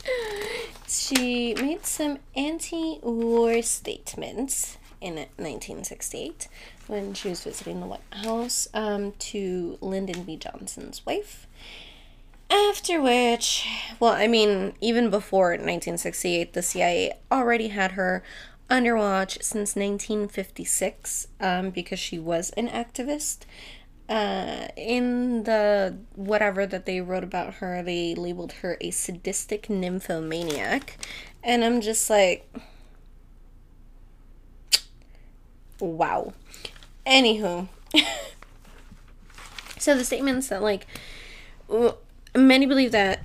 she 0.87 1.55
made 1.55 1.85
some 1.85 2.19
anti-war 2.35 3.61
statements 3.63 4.77
in 4.99 5.15
1968 5.15 6.47
when 6.91 7.13
she 7.13 7.29
was 7.29 7.41
visiting 7.41 7.79
the 7.79 7.85
White 7.85 8.01
House 8.11 8.67
um, 8.73 9.13
to 9.13 9.77
Lyndon 9.79 10.23
B. 10.23 10.35
Johnson's 10.35 11.05
wife. 11.05 11.47
After 12.49 13.01
which, 13.01 13.65
well, 13.97 14.11
I 14.11 14.27
mean, 14.27 14.73
even 14.81 15.09
before 15.09 15.51
1968, 15.51 16.51
the 16.51 16.61
CIA 16.61 17.13
already 17.31 17.69
had 17.69 17.93
her 17.93 18.23
under 18.69 18.97
watch 18.97 19.37
since 19.41 19.77
1956 19.77 21.27
um, 21.39 21.69
because 21.69 21.97
she 21.97 22.19
was 22.19 22.49
an 22.51 22.67
activist. 22.67 23.43
Uh, 24.09 24.67
in 24.75 25.43
the 25.43 25.97
whatever 26.15 26.65
that 26.65 26.85
they 26.85 26.99
wrote 26.99 27.23
about 27.23 27.55
her, 27.55 27.81
they 27.81 28.13
labeled 28.13 28.51
her 28.63 28.75
a 28.81 28.91
sadistic 28.91 29.69
nymphomaniac. 29.69 30.97
And 31.41 31.63
I'm 31.63 31.79
just 31.79 32.09
like, 32.09 32.53
wow. 35.79 36.33
Anywho, 37.05 37.67
so 39.77 39.95
the 39.95 40.03
statements 40.03 40.49
that, 40.49 40.61
like, 40.61 40.85
many 42.35 42.65
believe 42.65 42.91
that 42.91 43.23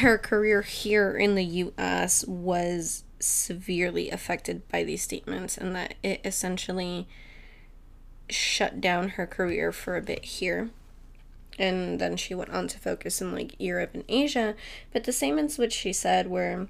her 0.00 0.18
career 0.18 0.62
here 0.62 1.16
in 1.16 1.34
the 1.34 1.44
US 1.44 2.24
was 2.26 3.04
severely 3.20 4.10
affected 4.10 4.66
by 4.68 4.84
these 4.84 5.02
statements 5.02 5.56
and 5.56 5.74
that 5.74 5.94
it 6.02 6.20
essentially 6.24 7.06
shut 8.28 8.80
down 8.80 9.10
her 9.10 9.26
career 9.26 9.72
for 9.72 9.96
a 9.96 10.02
bit 10.02 10.24
here. 10.24 10.70
And 11.58 11.98
then 11.98 12.16
she 12.16 12.34
went 12.34 12.50
on 12.50 12.68
to 12.68 12.78
focus 12.78 13.20
in 13.20 13.32
like 13.32 13.54
Europe 13.58 13.90
and 13.94 14.04
Asia. 14.08 14.54
But 14.92 15.04
the 15.04 15.12
statements 15.12 15.58
which 15.58 15.72
she 15.72 15.92
said 15.92 16.28
were 16.28 16.68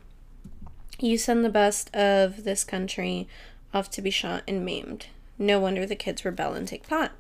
you 0.98 1.18
send 1.18 1.44
the 1.44 1.50
best 1.50 1.94
of 1.94 2.44
this 2.44 2.64
country 2.64 3.28
off 3.74 3.90
to 3.90 4.02
be 4.02 4.10
shot 4.10 4.42
and 4.46 4.64
maimed. 4.64 5.06
No 5.38 5.61
wonder 5.61 5.87
the 5.87 5.96
kids 5.96 6.25
rebel 6.25 6.55
and 6.55 6.66
take 6.66 6.88
pot. 6.88 7.12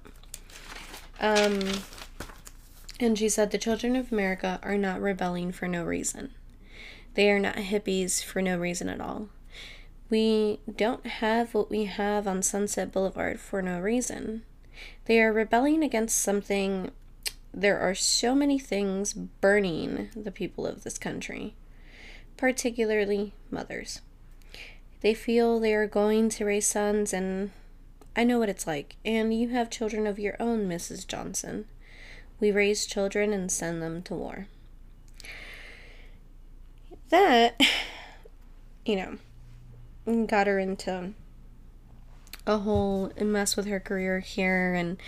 Um, 1.20 1.60
and 2.98 3.18
she 3.18 3.28
said 3.28 3.50
the 3.50 3.58
children 3.58 3.96
of 3.96 4.12
America 4.12 4.58
are 4.62 4.78
not 4.78 5.00
rebelling 5.00 5.52
for 5.52 5.68
no 5.68 5.84
reason. 5.84 6.30
They 7.14 7.30
are 7.30 7.40
not 7.40 7.56
hippies 7.56 8.22
for 8.22 8.42
no 8.42 8.58
reason 8.58 8.88
at 8.88 9.00
all. 9.00 9.28
We 10.08 10.60
don't 10.76 11.06
have 11.06 11.54
what 11.54 11.70
we 11.70 11.84
have 11.84 12.26
on 12.26 12.42
Sunset 12.42 12.92
Boulevard 12.92 13.40
for 13.40 13.60
no 13.60 13.80
reason. 13.80 14.42
They 15.06 15.20
are 15.20 15.32
rebelling 15.32 15.82
against 15.82 16.20
something. 16.20 16.90
There 17.52 17.80
are 17.80 17.94
so 17.94 18.34
many 18.34 18.58
things 18.58 19.14
burning 19.14 20.10
the 20.14 20.30
people 20.30 20.66
of 20.66 20.84
this 20.84 20.98
country, 20.98 21.54
particularly 22.36 23.32
mothers. 23.50 24.00
They 25.00 25.14
feel 25.14 25.58
they 25.58 25.74
are 25.74 25.86
going 25.86 26.28
to 26.30 26.44
raise 26.44 26.66
sons, 26.66 27.12
and 27.12 27.50
I 28.16 28.24
know 28.24 28.38
what 28.38 28.48
it's 28.48 28.66
like. 28.66 28.96
And 29.04 29.38
you 29.38 29.50
have 29.50 29.70
children 29.70 30.06
of 30.06 30.18
your 30.18 30.36
own, 30.40 30.68
Mrs. 30.68 31.06
Johnson. 31.06 31.66
We 32.40 32.50
raise 32.50 32.86
children 32.86 33.32
and 33.32 33.52
send 33.52 33.82
them 33.82 34.02
to 34.02 34.14
war 34.14 34.48
that, 37.10 37.60
you 38.84 38.96
know, 38.96 40.26
got 40.26 40.46
her 40.46 40.58
into 40.58 41.14
a 42.46 42.58
whole 42.58 43.12
mess 43.20 43.56
with 43.56 43.66
her 43.66 43.80
career 43.80 44.20
here. 44.20 44.74
And 44.74 44.98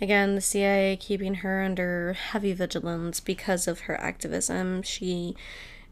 again, 0.00 0.34
the 0.34 0.40
CIA 0.40 0.96
keeping 0.96 1.36
her 1.36 1.62
under 1.62 2.14
heavy 2.14 2.52
vigilance 2.52 3.20
because 3.20 3.68
of 3.68 3.80
her 3.80 4.00
activism. 4.00 4.82
She 4.82 5.36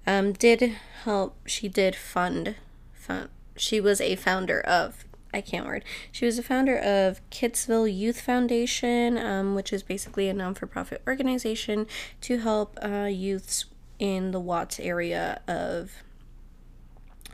um, 0.07 0.33
did 0.33 0.77
help, 1.05 1.37
she 1.47 1.69
did 1.69 1.95
fund, 1.95 2.57
fund, 2.93 3.29
she 3.57 3.81
was 3.81 4.01
a 4.01 4.17
founder 4.17 4.61
of 4.61 5.05
I 5.33 5.41
can't 5.43 5.67
word. 5.67 5.85
She 6.11 6.25
was 6.25 6.39
a 6.39 6.43
founder 6.43 6.77
of 6.79 7.21
Kittsville 7.31 7.87
Youth 7.87 8.21
Foundation, 8.21 9.19
um, 9.19 9.55
which 9.55 9.73
is 9.73 9.83
basically 9.83 10.29
a 10.29 10.35
non 10.35 10.55
for 10.55 10.67
profit 10.67 11.03
organization 11.07 11.87
to 12.23 12.39
help 12.39 12.79
uh, 12.83 13.09
youths 13.11 13.67
in 13.99 14.31
the 14.31 14.41
Watts 14.41 14.81
area 14.81 15.41
of 15.47 15.93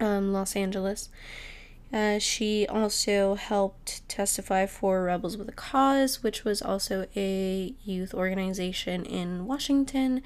um, 0.00 0.32
Los 0.32 0.56
Angeles. 0.56 1.08
Uh, 1.92 2.18
she 2.18 2.66
also 2.66 3.36
helped 3.36 4.06
testify 4.08 4.66
for 4.66 5.04
Rebels 5.04 5.36
with 5.36 5.48
a 5.48 5.52
Cause, 5.52 6.24
which 6.24 6.44
was 6.44 6.60
also 6.60 7.06
a 7.14 7.72
youth 7.84 8.12
organization 8.12 9.04
in 9.04 9.46
Washington, 9.46 10.20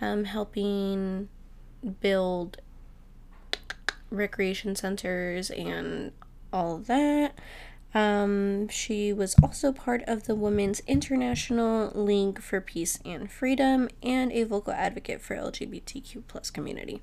um, 0.00 0.24
helping 0.24 1.28
build 2.00 2.60
recreation 4.10 4.74
centers 4.74 5.50
and 5.50 6.10
all 6.52 6.78
that. 6.78 7.34
Um, 7.94 8.68
she 8.68 9.12
was 9.12 9.34
also 9.42 9.70
part 9.70 10.02
of 10.06 10.24
the 10.24 10.34
Women's 10.34 10.80
International 10.86 11.90
League 11.94 12.40
for 12.40 12.60
Peace 12.60 12.98
and 13.04 13.30
Freedom 13.30 13.88
and 14.02 14.32
a 14.32 14.44
vocal 14.44 14.72
advocate 14.72 15.20
for 15.20 15.36
LGBTQ 15.36 16.22
plus 16.26 16.50
community. 16.50 17.02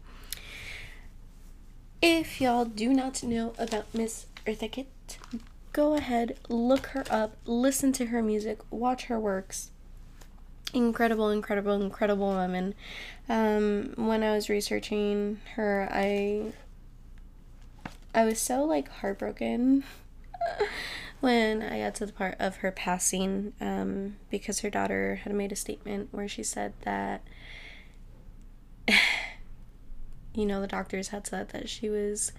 If 2.02 2.42
y'all 2.42 2.66
do 2.66 2.94
not 2.94 3.22
know 3.24 3.54
about 3.60 3.94
Miss 3.94 4.26
Eartha 4.48 4.72
Kitt, 4.72 4.88
go 5.74 5.96
ahead, 5.96 6.40
look 6.48 6.88
her 6.88 7.04
up, 7.12 7.36
listen 7.46 7.92
to 7.94 8.08
her 8.08 8.24
music, 8.24 8.60
watch 8.72 9.06
her 9.06 9.20
works. 9.20 9.72
incredible, 10.74 11.30
incredible, 11.30 11.82
incredible 11.82 12.30
woman. 12.30 12.74
Um, 13.28 13.94
when 13.96 14.24
I 14.24 14.34
was 14.34 14.50
researching 14.50 15.40
her, 15.56 15.88
I 15.92 16.54
I 18.14 18.26
was 18.26 18.40
so 18.40 18.64
like 18.64 18.90
heartbroken 18.90 19.84
when 21.20 21.62
I 21.62 21.80
got 21.80 21.96
to 21.96 22.06
the 22.06 22.14
part 22.14 22.36
of 22.40 22.58
her 22.58 22.72
passing 22.72 23.54
um, 23.62 24.18
because 24.30 24.62
her 24.62 24.70
daughter 24.70 25.22
had 25.24 25.34
made 25.34 25.52
a 25.52 25.56
statement 25.56 26.10
where 26.12 26.28
she 26.28 26.44
said 26.44 26.74
that 26.82 27.22
you 30.34 30.46
know 30.46 30.62
the 30.62 30.68
doctors 30.68 31.10
had 31.10 31.28
said 31.28 31.50
that 31.50 31.70
she 31.70 31.90
was 31.90 32.32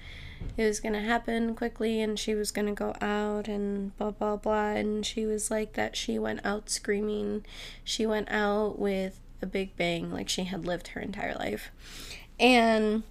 it 0.56 0.64
was 0.64 0.80
gonna 0.80 1.02
happen 1.02 1.54
quickly 1.54 2.00
and 2.00 2.18
she 2.18 2.34
was 2.34 2.50
gonna 2.50 2.72
go 2.72 2.94
out 3.00 3.46
and 3.46 3.96
blah 3.98 4.10
blah 4.10 4.36
blah. 4.36 4.70
And 4.70 5.04
she 5.04 5.26
was 5.26 5.50
like 5.50 5.74
that 5.74 5.96
she 5.96 6.18
went 6.18 6.40
out 6.44 6.70
screaming. 6.70 7.44
She 7.84 8.06
went 8.06 8.30
out 8.30 8.78
with 8.78 9.20
a 9.42 9.46
big 9.46 9.76
bang 9.76 10.10
like 10.10 10.28
she 10.28 10.44
had 10.44 10.66
lived 10.66 10.88
her 10.88 11.00
entire 11.00 11.34
life. 11.34 11.70
And 12.38 13.02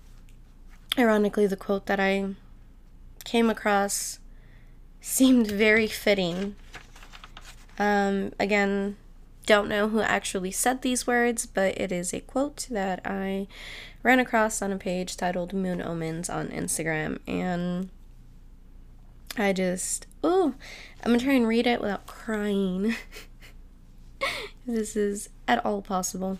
ironically 0.97 1.45
the 1.45 1.55
quote 1.55 1.85
that 1.85 1.99
i 1.99 2.25
came 3.29 3.49
across 3.49 4.19
seemed 5.01 5.47
very 5.49 5.87
fitting 5.87 6.55
um, 7.77 8.31
again 8.39 8.95
don't 9.49 9.67
know 9.67 9.89
who 9.89 9.99
actually 9.99 10.51
said 10.51 10.83
these 10.83 11.07
words, 11.07 11.47
but 11.47 11.75
it 11.75 11.91
is 11.91 12.13
a 12.13 12.19
quote 12.19 12.67
that 12.69 13.01
I 13.03 13.47
ran 14.03 14.19
across 14.19 14.61
on 14.61 14.71
a 14.71 14.77
page 14.77 15.17
titled 15.17 15.53
Moon 15.53 15.81
Omens 15.81 16.29
on 16.29 16.49
Instagram. 16.49 17.17
And 17.27 17.89
I 19.35 19.53
just, 19.53 20.05
oh, 20.23 20.53
I'm 21.03 21.13
gonna 21.13 21.23
try 21.23 21.33
and 21.33 21.47
read 21.47 21.65
it 21.65 21.81
without 21.81 22.05
crying. 22.05 22.93
this 24.67 24.95
is 24.95 25.29
at 25.47 25.65
all 25.65 25.81
possible. 25.81 26.37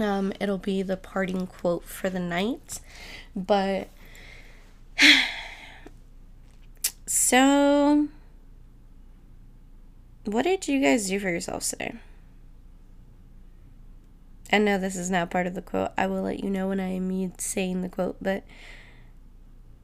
Um, 0.00 0.32
it'll 0.40 0.58
be 0.58 0.82
the 0.82 0.96
parting 0.96 1.46
quote 1.46 1.84
for 1.84 2.10
the 2.10 2.18
night. 2.18 2.80
But 3.36 3.90
so 7.12 8.06
what 10.26 10.42
did 10.42 10.68
you 10.68 10.80
guys 10.80 11.08
do 11.08 11.18
for 11.18 11.28
yourselves 11.28 11.68
today? 11.70 11.94
And 14.48 14.64
no, 14.64 14.78
this 14.78 14.94
is 14.94 15.10
not 15.10 15.28
part 15.28 15.48
of 15.48 15.54
the 15.54 15.60
quote. 15.60 15.90
I 15.98 16.06
will 16.06 16.22
let 16.22 16.44
you 16.44 16.48
know 16.48 16.68
when 16.68 16.78
I 16.78 16.90
am 16.90 17.32
saying 17.36 17.82
the 17.82 17.88
quote, 17.88 18.18
but 18.22 18.44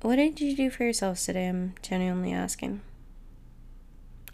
what 0.02 0.14
did 0.14 0.40
you 0.40 0.54
do 0.54 0.70
for 0.70 0.84
yourselves 0.84 1.26
today? 1.26 1.48
I'm 1.48 1.74
genuinely 1.82 2.32
asking. 2.32 2.82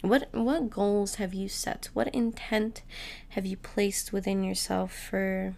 What 0.01 0.29
what 0.31 0.69
goals 0.69 1.15
have 1.15 1.33
you 1.33 1.49
set? 1.49 1.89
What 1.93 2.09
intent 2.09 2.83
have 3.29 3.47
you 3.47 3.57
placed 3.57 4.13
within 4.13 4.43
yourself 4.43 4.93
for 4.93 5.55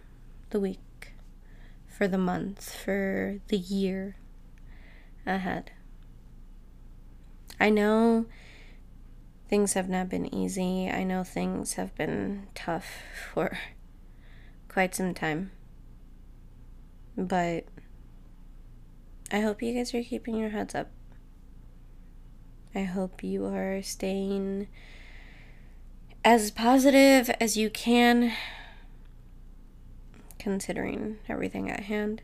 the 0.48 0.60
week, 0.60 1.12
for 1.86 2.08
the 2.08 2.16
month, 2.16 2.74
for 2.74 3.40
the 3.48 3.58
year 3.58 4.16
ahead? 5.26 5.72
I 7.58 7.70
know 7.70 8.26
things 9.48 9.74
have 9.74 9.88
not 9.88 10.08
been 10.08 10.32
easy. 10.34 10.90
I 10.90 11.04
know 11.04 11.24
things 11.24 11.74
have 11.74 11.94
been 11.94 12.48
tough 12.54 12.86
for 13.32 13.58
quite 14.68 14.94
some 14.94 15.14
time. 15.14 15.52
But 17.16 17.64
I 19.32 19.40
hope 19.40 19.62
you 19.62 19.72
guys 19.72 19.94
are 19.94 20.02
keeping 20.02 20.36
your 20.36 20.50
heads 20.50 20.74
up. 20.74 20.90
I 22.74 22.82
hope 22.82 23.24
you 23.24 23.46
are 23.46 23.80
staying 23.82 24.68
as 26.22 26.50
positive 26.50 27.30
as 27.40 27.56
you 27.56 27.70
can, 27.70 28.32
considering 30.38 31.18
everything 31.28 31.70
at 31.70 31.84
hand. 31.84 32.20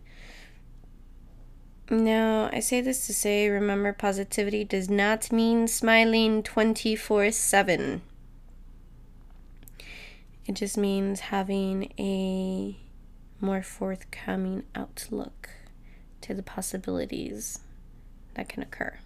No, 1.91 2.49
I 2.53 2.61
say 2.61 2.81
this 2.81 3.07
to 3.07 3.15
say 3.15 3.49
remember, 3.49 3.93
positivity 3.93 4.65
does 4.65 4.89
not 4.89 5.31
mean 5.33 5.69
smiling 5.69 6.43
24 6.43 7.33
7. 7.33 8.03
It 10.47 10.55
just 10.55 10.77
means 10.77 11.21
having 11.21 11.93
a 11.99 12.77
more 13.41 13.63
forthcoming 13.63 14.65
outlook 14.75 15.51
to 16.23 16.35
the 16.35 16.43
possibilities 16.43 17.59
that 18.35 18.49
can 18.49 18.63
occur. 18.63 18.99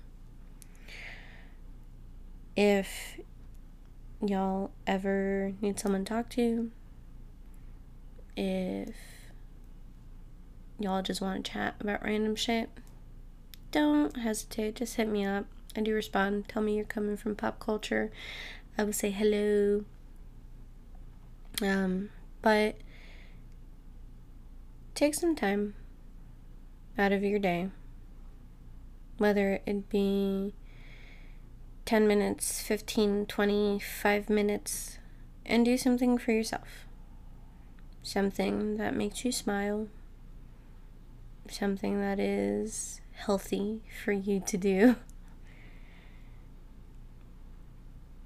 If 2.57 3.19
y'all 4.25 4.71
ever 4.87 5.53
need 5.61 5.79
someone 5.79 6.05
to 6.05 6.15
talk 6.15 6.29
to, 6.31 6.71
if 8.37 8.95
y'all 10.79 11.03
just 11.03 11.21
want 11.21 11.45
to 11.45 11.53
chat 11.53 11.75
about 11.81 12.05
random 12.05 12.37
shit, 12.37 12.71
don't 13.71 14.17
hesitate. 14.17 14.77
Just 14.77 14.97
hit 14.97 15.09
me 15.09 15.25
up. 15.25 15.47
I 15.77 15.81
do 15.83 15.95
respond. 15.95 16.49
Tell 16.49 16.63
me 16.63 16.77
you're 16.77 16.85
coming 16.85 17.17
from 17.17 17.37
pop 17.37 17.59
culture. 17.59 18.11
I 18.79 18.85
will 18.85 18.93
say 18.93 19.11
hello. 19.11 19.85
Um, 21.63 22.11
but 22.43 22.77
take 24.95 25.15
some 25.15 25.35
time 25.35 25.75
out 26.99 27.13
of 27.13 27.23
your 27.23 27.39
day, 27.39 27.69
whether 29.19 29.61
it 29.67 29.89
be 29.89 30.55
10 31.85 32.07
minutes, 32.07 32.61
15, 32.63 33.27
25 33.27 34.31
minutes, 34.31 34.99
and 35.45 35.65
do 35.65 35.77
something 35.77 36.19
for 36.19 36.33
yourself. 36.33 36.87
Something 38.03 38.77
that 38.77 38.95
makes 38.95 39.25
you 39.25 39.33
smile, 39.33 39.89
something 41.53 42.01
that 42.01 42.19
is 42.19 43.01
healthy 43.13 43.83
for 44.05 44.13
you 44.13 44.41
to 44.47 44.57
do. 44.57 44.97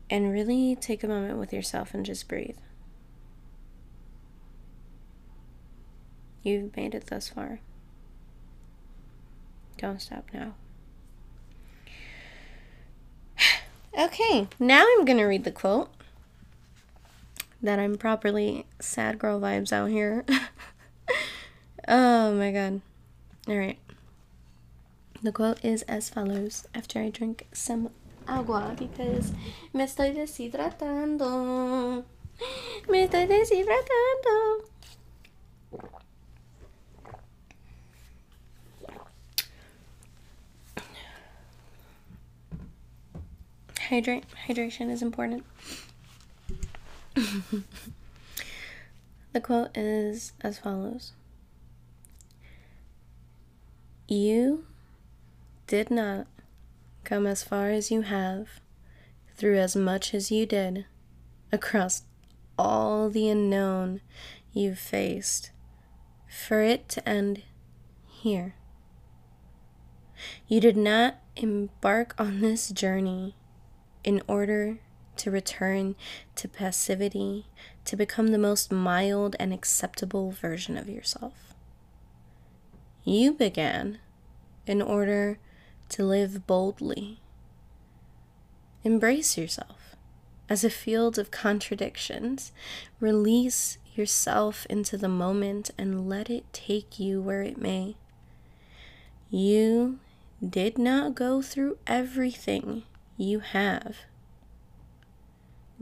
And 0.09 0.33
really 0.33 0.77
take 0.77 1.05
a 1.05 1.09
moment 1.09 1.39
with 1.39 1.53
yourself 1.53 1.95
and 1.95 2.05
just 2.05 2.27
breathe. 2.27 2.59
You've 6.43 6.77
made 6.77 6.95
it 6.95 7.07
thus 7.07 7.29
far. 7.29 7.61
Don't 9.79 10.01
stop 10.01 10.29
now. 10.33 10.55
okay, 13.99 14.49
now 14.59 14.85
I'm 14.85 15.05
going 15.05 15.19
to 15.19 15.25
read 15.25 15.45
the 15.45 15.53
quote 15.53 15.91
that 17.63 17.79
I'm 17.79 17.97
properly 17.97 18.67
sad 18.81 19.19
girl 19.19 19.41
vibes 19.41 19.73
out 19.73 19.91
here. 19.91 20.25
oh 21.89 22.35
my 22.35 22.51
god. 22.51 22.81
All 23.49 23.57
right. 23.57 23.79
The 25.23 25.33
quote 25.33 25.65
is 25.65 25.83
as 25.83 26.09
follows 26.09 26.67
after 26.75 27.01
I 27.01 27.11
drink 27.11 27.47
some 27.53 27.91
agua 28.29 28.75
because 28.79 29.33
me 29.73 29.85
estoy 29.85 30.15
deshidratando. 30.15 32.05
Me 32.89 33.07
estoy 33.07 33.27
deshidratando. 33.29 34.65
Hydrate. 43.89 44.25
Hydration 44.47 44.91
is 44.91 45.03
important. 45.03 45.45
the 49.33 49.41
quote 49.43 49.77
is 49.77 50.33
as 50.43 50.59
follows 50.59 51.13
You 54.13 54.65
did 55.69 55.89
not 55.89 56.27
come 57.05 57.29
as 57.29 57.45
far 57.45 57.71
as 57.71 57.93
you 57.93 58.01
have 58.03 58.49
through 59.37 59.59
as 59.59 59.77
much 59.77 60.15
as 60.15 60.33
you 60.33 60.47
did 60.47 60.87
across 61.53 62.03
all 62.59 63.09
the 63.09 63.29
unknown 63.29 64.01
you've 64.53 64.81
faced 64.81 65.53
for 66.29 66.61
it 66.61 66.89
to 66.89 67.09
end 67.09 67.45
here. 68.09 68.57
You 70.49 70.61
did 70.61 70.77
not 70.77 71.21
embark 71.37 72.17
on 72.19 72.41
this 72.41 72.71
journey 72.71 73.37
in 74.03 74.23
order 74.27 74.81
to 75.19 75.31
return 75.31 75.95
to 76.35 76.49
passivity, 76.49 77.47
to 77.85 77.95
become 77.95 78.33
the 78.33 78.39
most 78.39 78.73
mild 78.73 79.37
and 79.39 79.53
acceptable 79.53 80.33
version 80.33 80.77
of 80.77 80.89
yourself. 80.89 81.50
You 83.11 83.33
began 83.33 83.99
in 84.69 84.81
order 84.81 85.41
to 85.89 86.05
live 86.05 86.47
boldly. 86.47 87.19
Embrace 88.85 89.37
yourself 89.37 89.97
as 90.49 90.63
a 90.63 90.71
field 90.71 91.19
of 91.19 91.33
contradictions. 91.33 92.53
Release 93.01 93.79
yourself 93.97 94.65
into 94.71 94.97
the 94.97 95.09
moment 95.09 95.73
and 95.77 96.09
let 96.09 96.31
it 96.31 96.45
take 96.53 97.01
you 97.01 97.21
where 97.21 97.43
it 97.43 97.59
may. 97.59 97.97
You 99.29 99.99
did 100.49 100.79
not 100.79 101.17
go 101.17 101.43
through 101.43 101.79
everything 101.89 102.85
you 103.17 103.41
have 103.41 103.97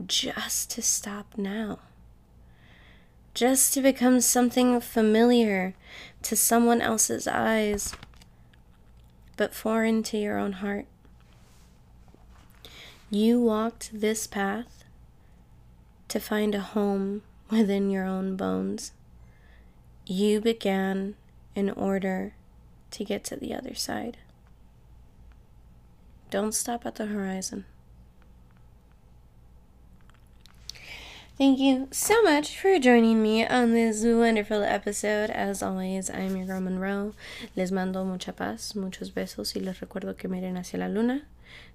just 0.03 0.71
to 0.71 0.81
stop 0.81 1.37
now. 1.37 1.77
Just 3.39 3.73
to 3.73 3.79
become 3.79 4.19
something 4.19 4.81
familiar 4.81 5.73
to 6.21 6.35
someone 6.35 6.81
else's 6.81 7.25
eyes, 7.25 7.93
but 9.37 9.55
foreign 9.55 10.03
to 10.03 10.17
your 10.17 10.37
own 10.37 10.51
heart. 10.51 10.85
You 13.09 13.39
walked 13.39 13.91
this 13.93 14.27
path 14.27 14.83
to 16.09 16.19
find 16.19 16.53
a 16.53 16.59
home 16.59 17.21
within 17.49 17.89
your 17.89 18.03
own 18.03 18.35
bones. 18.35 18.91
You 20.05 20.41
began 20.41 21.15
in 21.55 21.69
order 21.69 22.33
to 22.91 23.05
get 23.05 23.23
to 23.23 23.37
the 23.37 23.55
other 23.55 23.73
side. 23.73 24.17
Don't 26.29 26.53
stop 26.53 26.85
at 26.85 26.95
the 26.95 27.05
horizon. 27.05 27.63
Thank 31.39 31.59
you 31.59 31.87
so 31.91 32.21
much 32.21 32.59
for 32.59 32.77
joining 32.79 33.23
me 33.23 33.47
on 33.47 33.71
this 33.73 34.03
wonderful 34.03 34.61
episode. 34.61 35.29
As 35.29 35.63
always, 35.63 36.09
I'm 36.09 36.35
your 36.35 36.45
girl 36.45 36.59
Monroe. 36.59 37.13
Les 37.55 37.71
mando 37.71 38.03
mucha 38.03 38.33
paz, 38.33 38.73
muchos 38.75 39.11
besos, 39.11 39.55
y 39.55 39.61
les 39.61 39.79
recuerdo 39.79 40.17
que 40.17 40.27
miren 40.27 40.57
hacia 40.57 40.79
la 40.79 40.87
luna. 40.87 41.21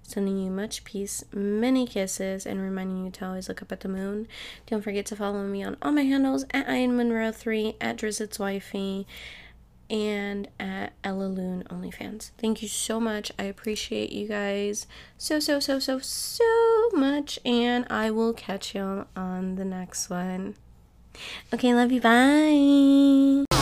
Sending 0.02 0.38
you 0.38 0.50
much 0.50 0.84
peace, 0.84 1.24
many 1.32 1.86
kisses, 1.86 2.44
and 2.44 2.60
reminding 2.60 3.06
you 3.06 3.10
to 3.12 3.24
always 3.24 3.48
look 3.48 3.62
up 3.62 3.72
at 3.72 3.80
the 3.80 3.88
moon. 3.88 4.28
Don't 4.66 4.84
forget 4.84 5.06
to 5.06 5.16
follow 5.16 5.42
me 5.44 5.64
on 5.64 5.78
all 5.80 5.92
my 5.92 6.02
handles 6.02 6.44
at 6.50 6.68
Ian 6.68 6.98
Monroe3, 6.98 7.76
at 7.80 7.96
Drizzit's 7.96 8.38
Wifey, 8.38 9.06
and 9.88 10.46
at 10.60 10.92
Ella 11.02 11.24
Loon 11.24 11.64
OnlyFans. 11.70 12.32
Thank 12.36 12.60
you 12.60 12.68
so 12.68 13.00
much. 13.00 13.32
I 13.38 13.44
appreciate 13.44 14.12
you 14.12 14.28
guys 14.28 14.86
So 15.16 15.40
so, 15.40 15.58
so, 15.58 15.78
so, 15.78 15.98
so, 16.00 16.44
so 16.90 16.96
much. 16.96 17.38
And 17.44 17.86
I 17.90 18.10
will 18.10 18.32
catch 18.32 18.74
y'all 18.74 19.06
on 19.16 19.56
the 19.56 19.64
next 19.64 20.10
one. 20.10 20.56
Okay, 21.52 21.74
love 21.74 21.92
you. 21.92 22.00
Bye. 22.00 23.53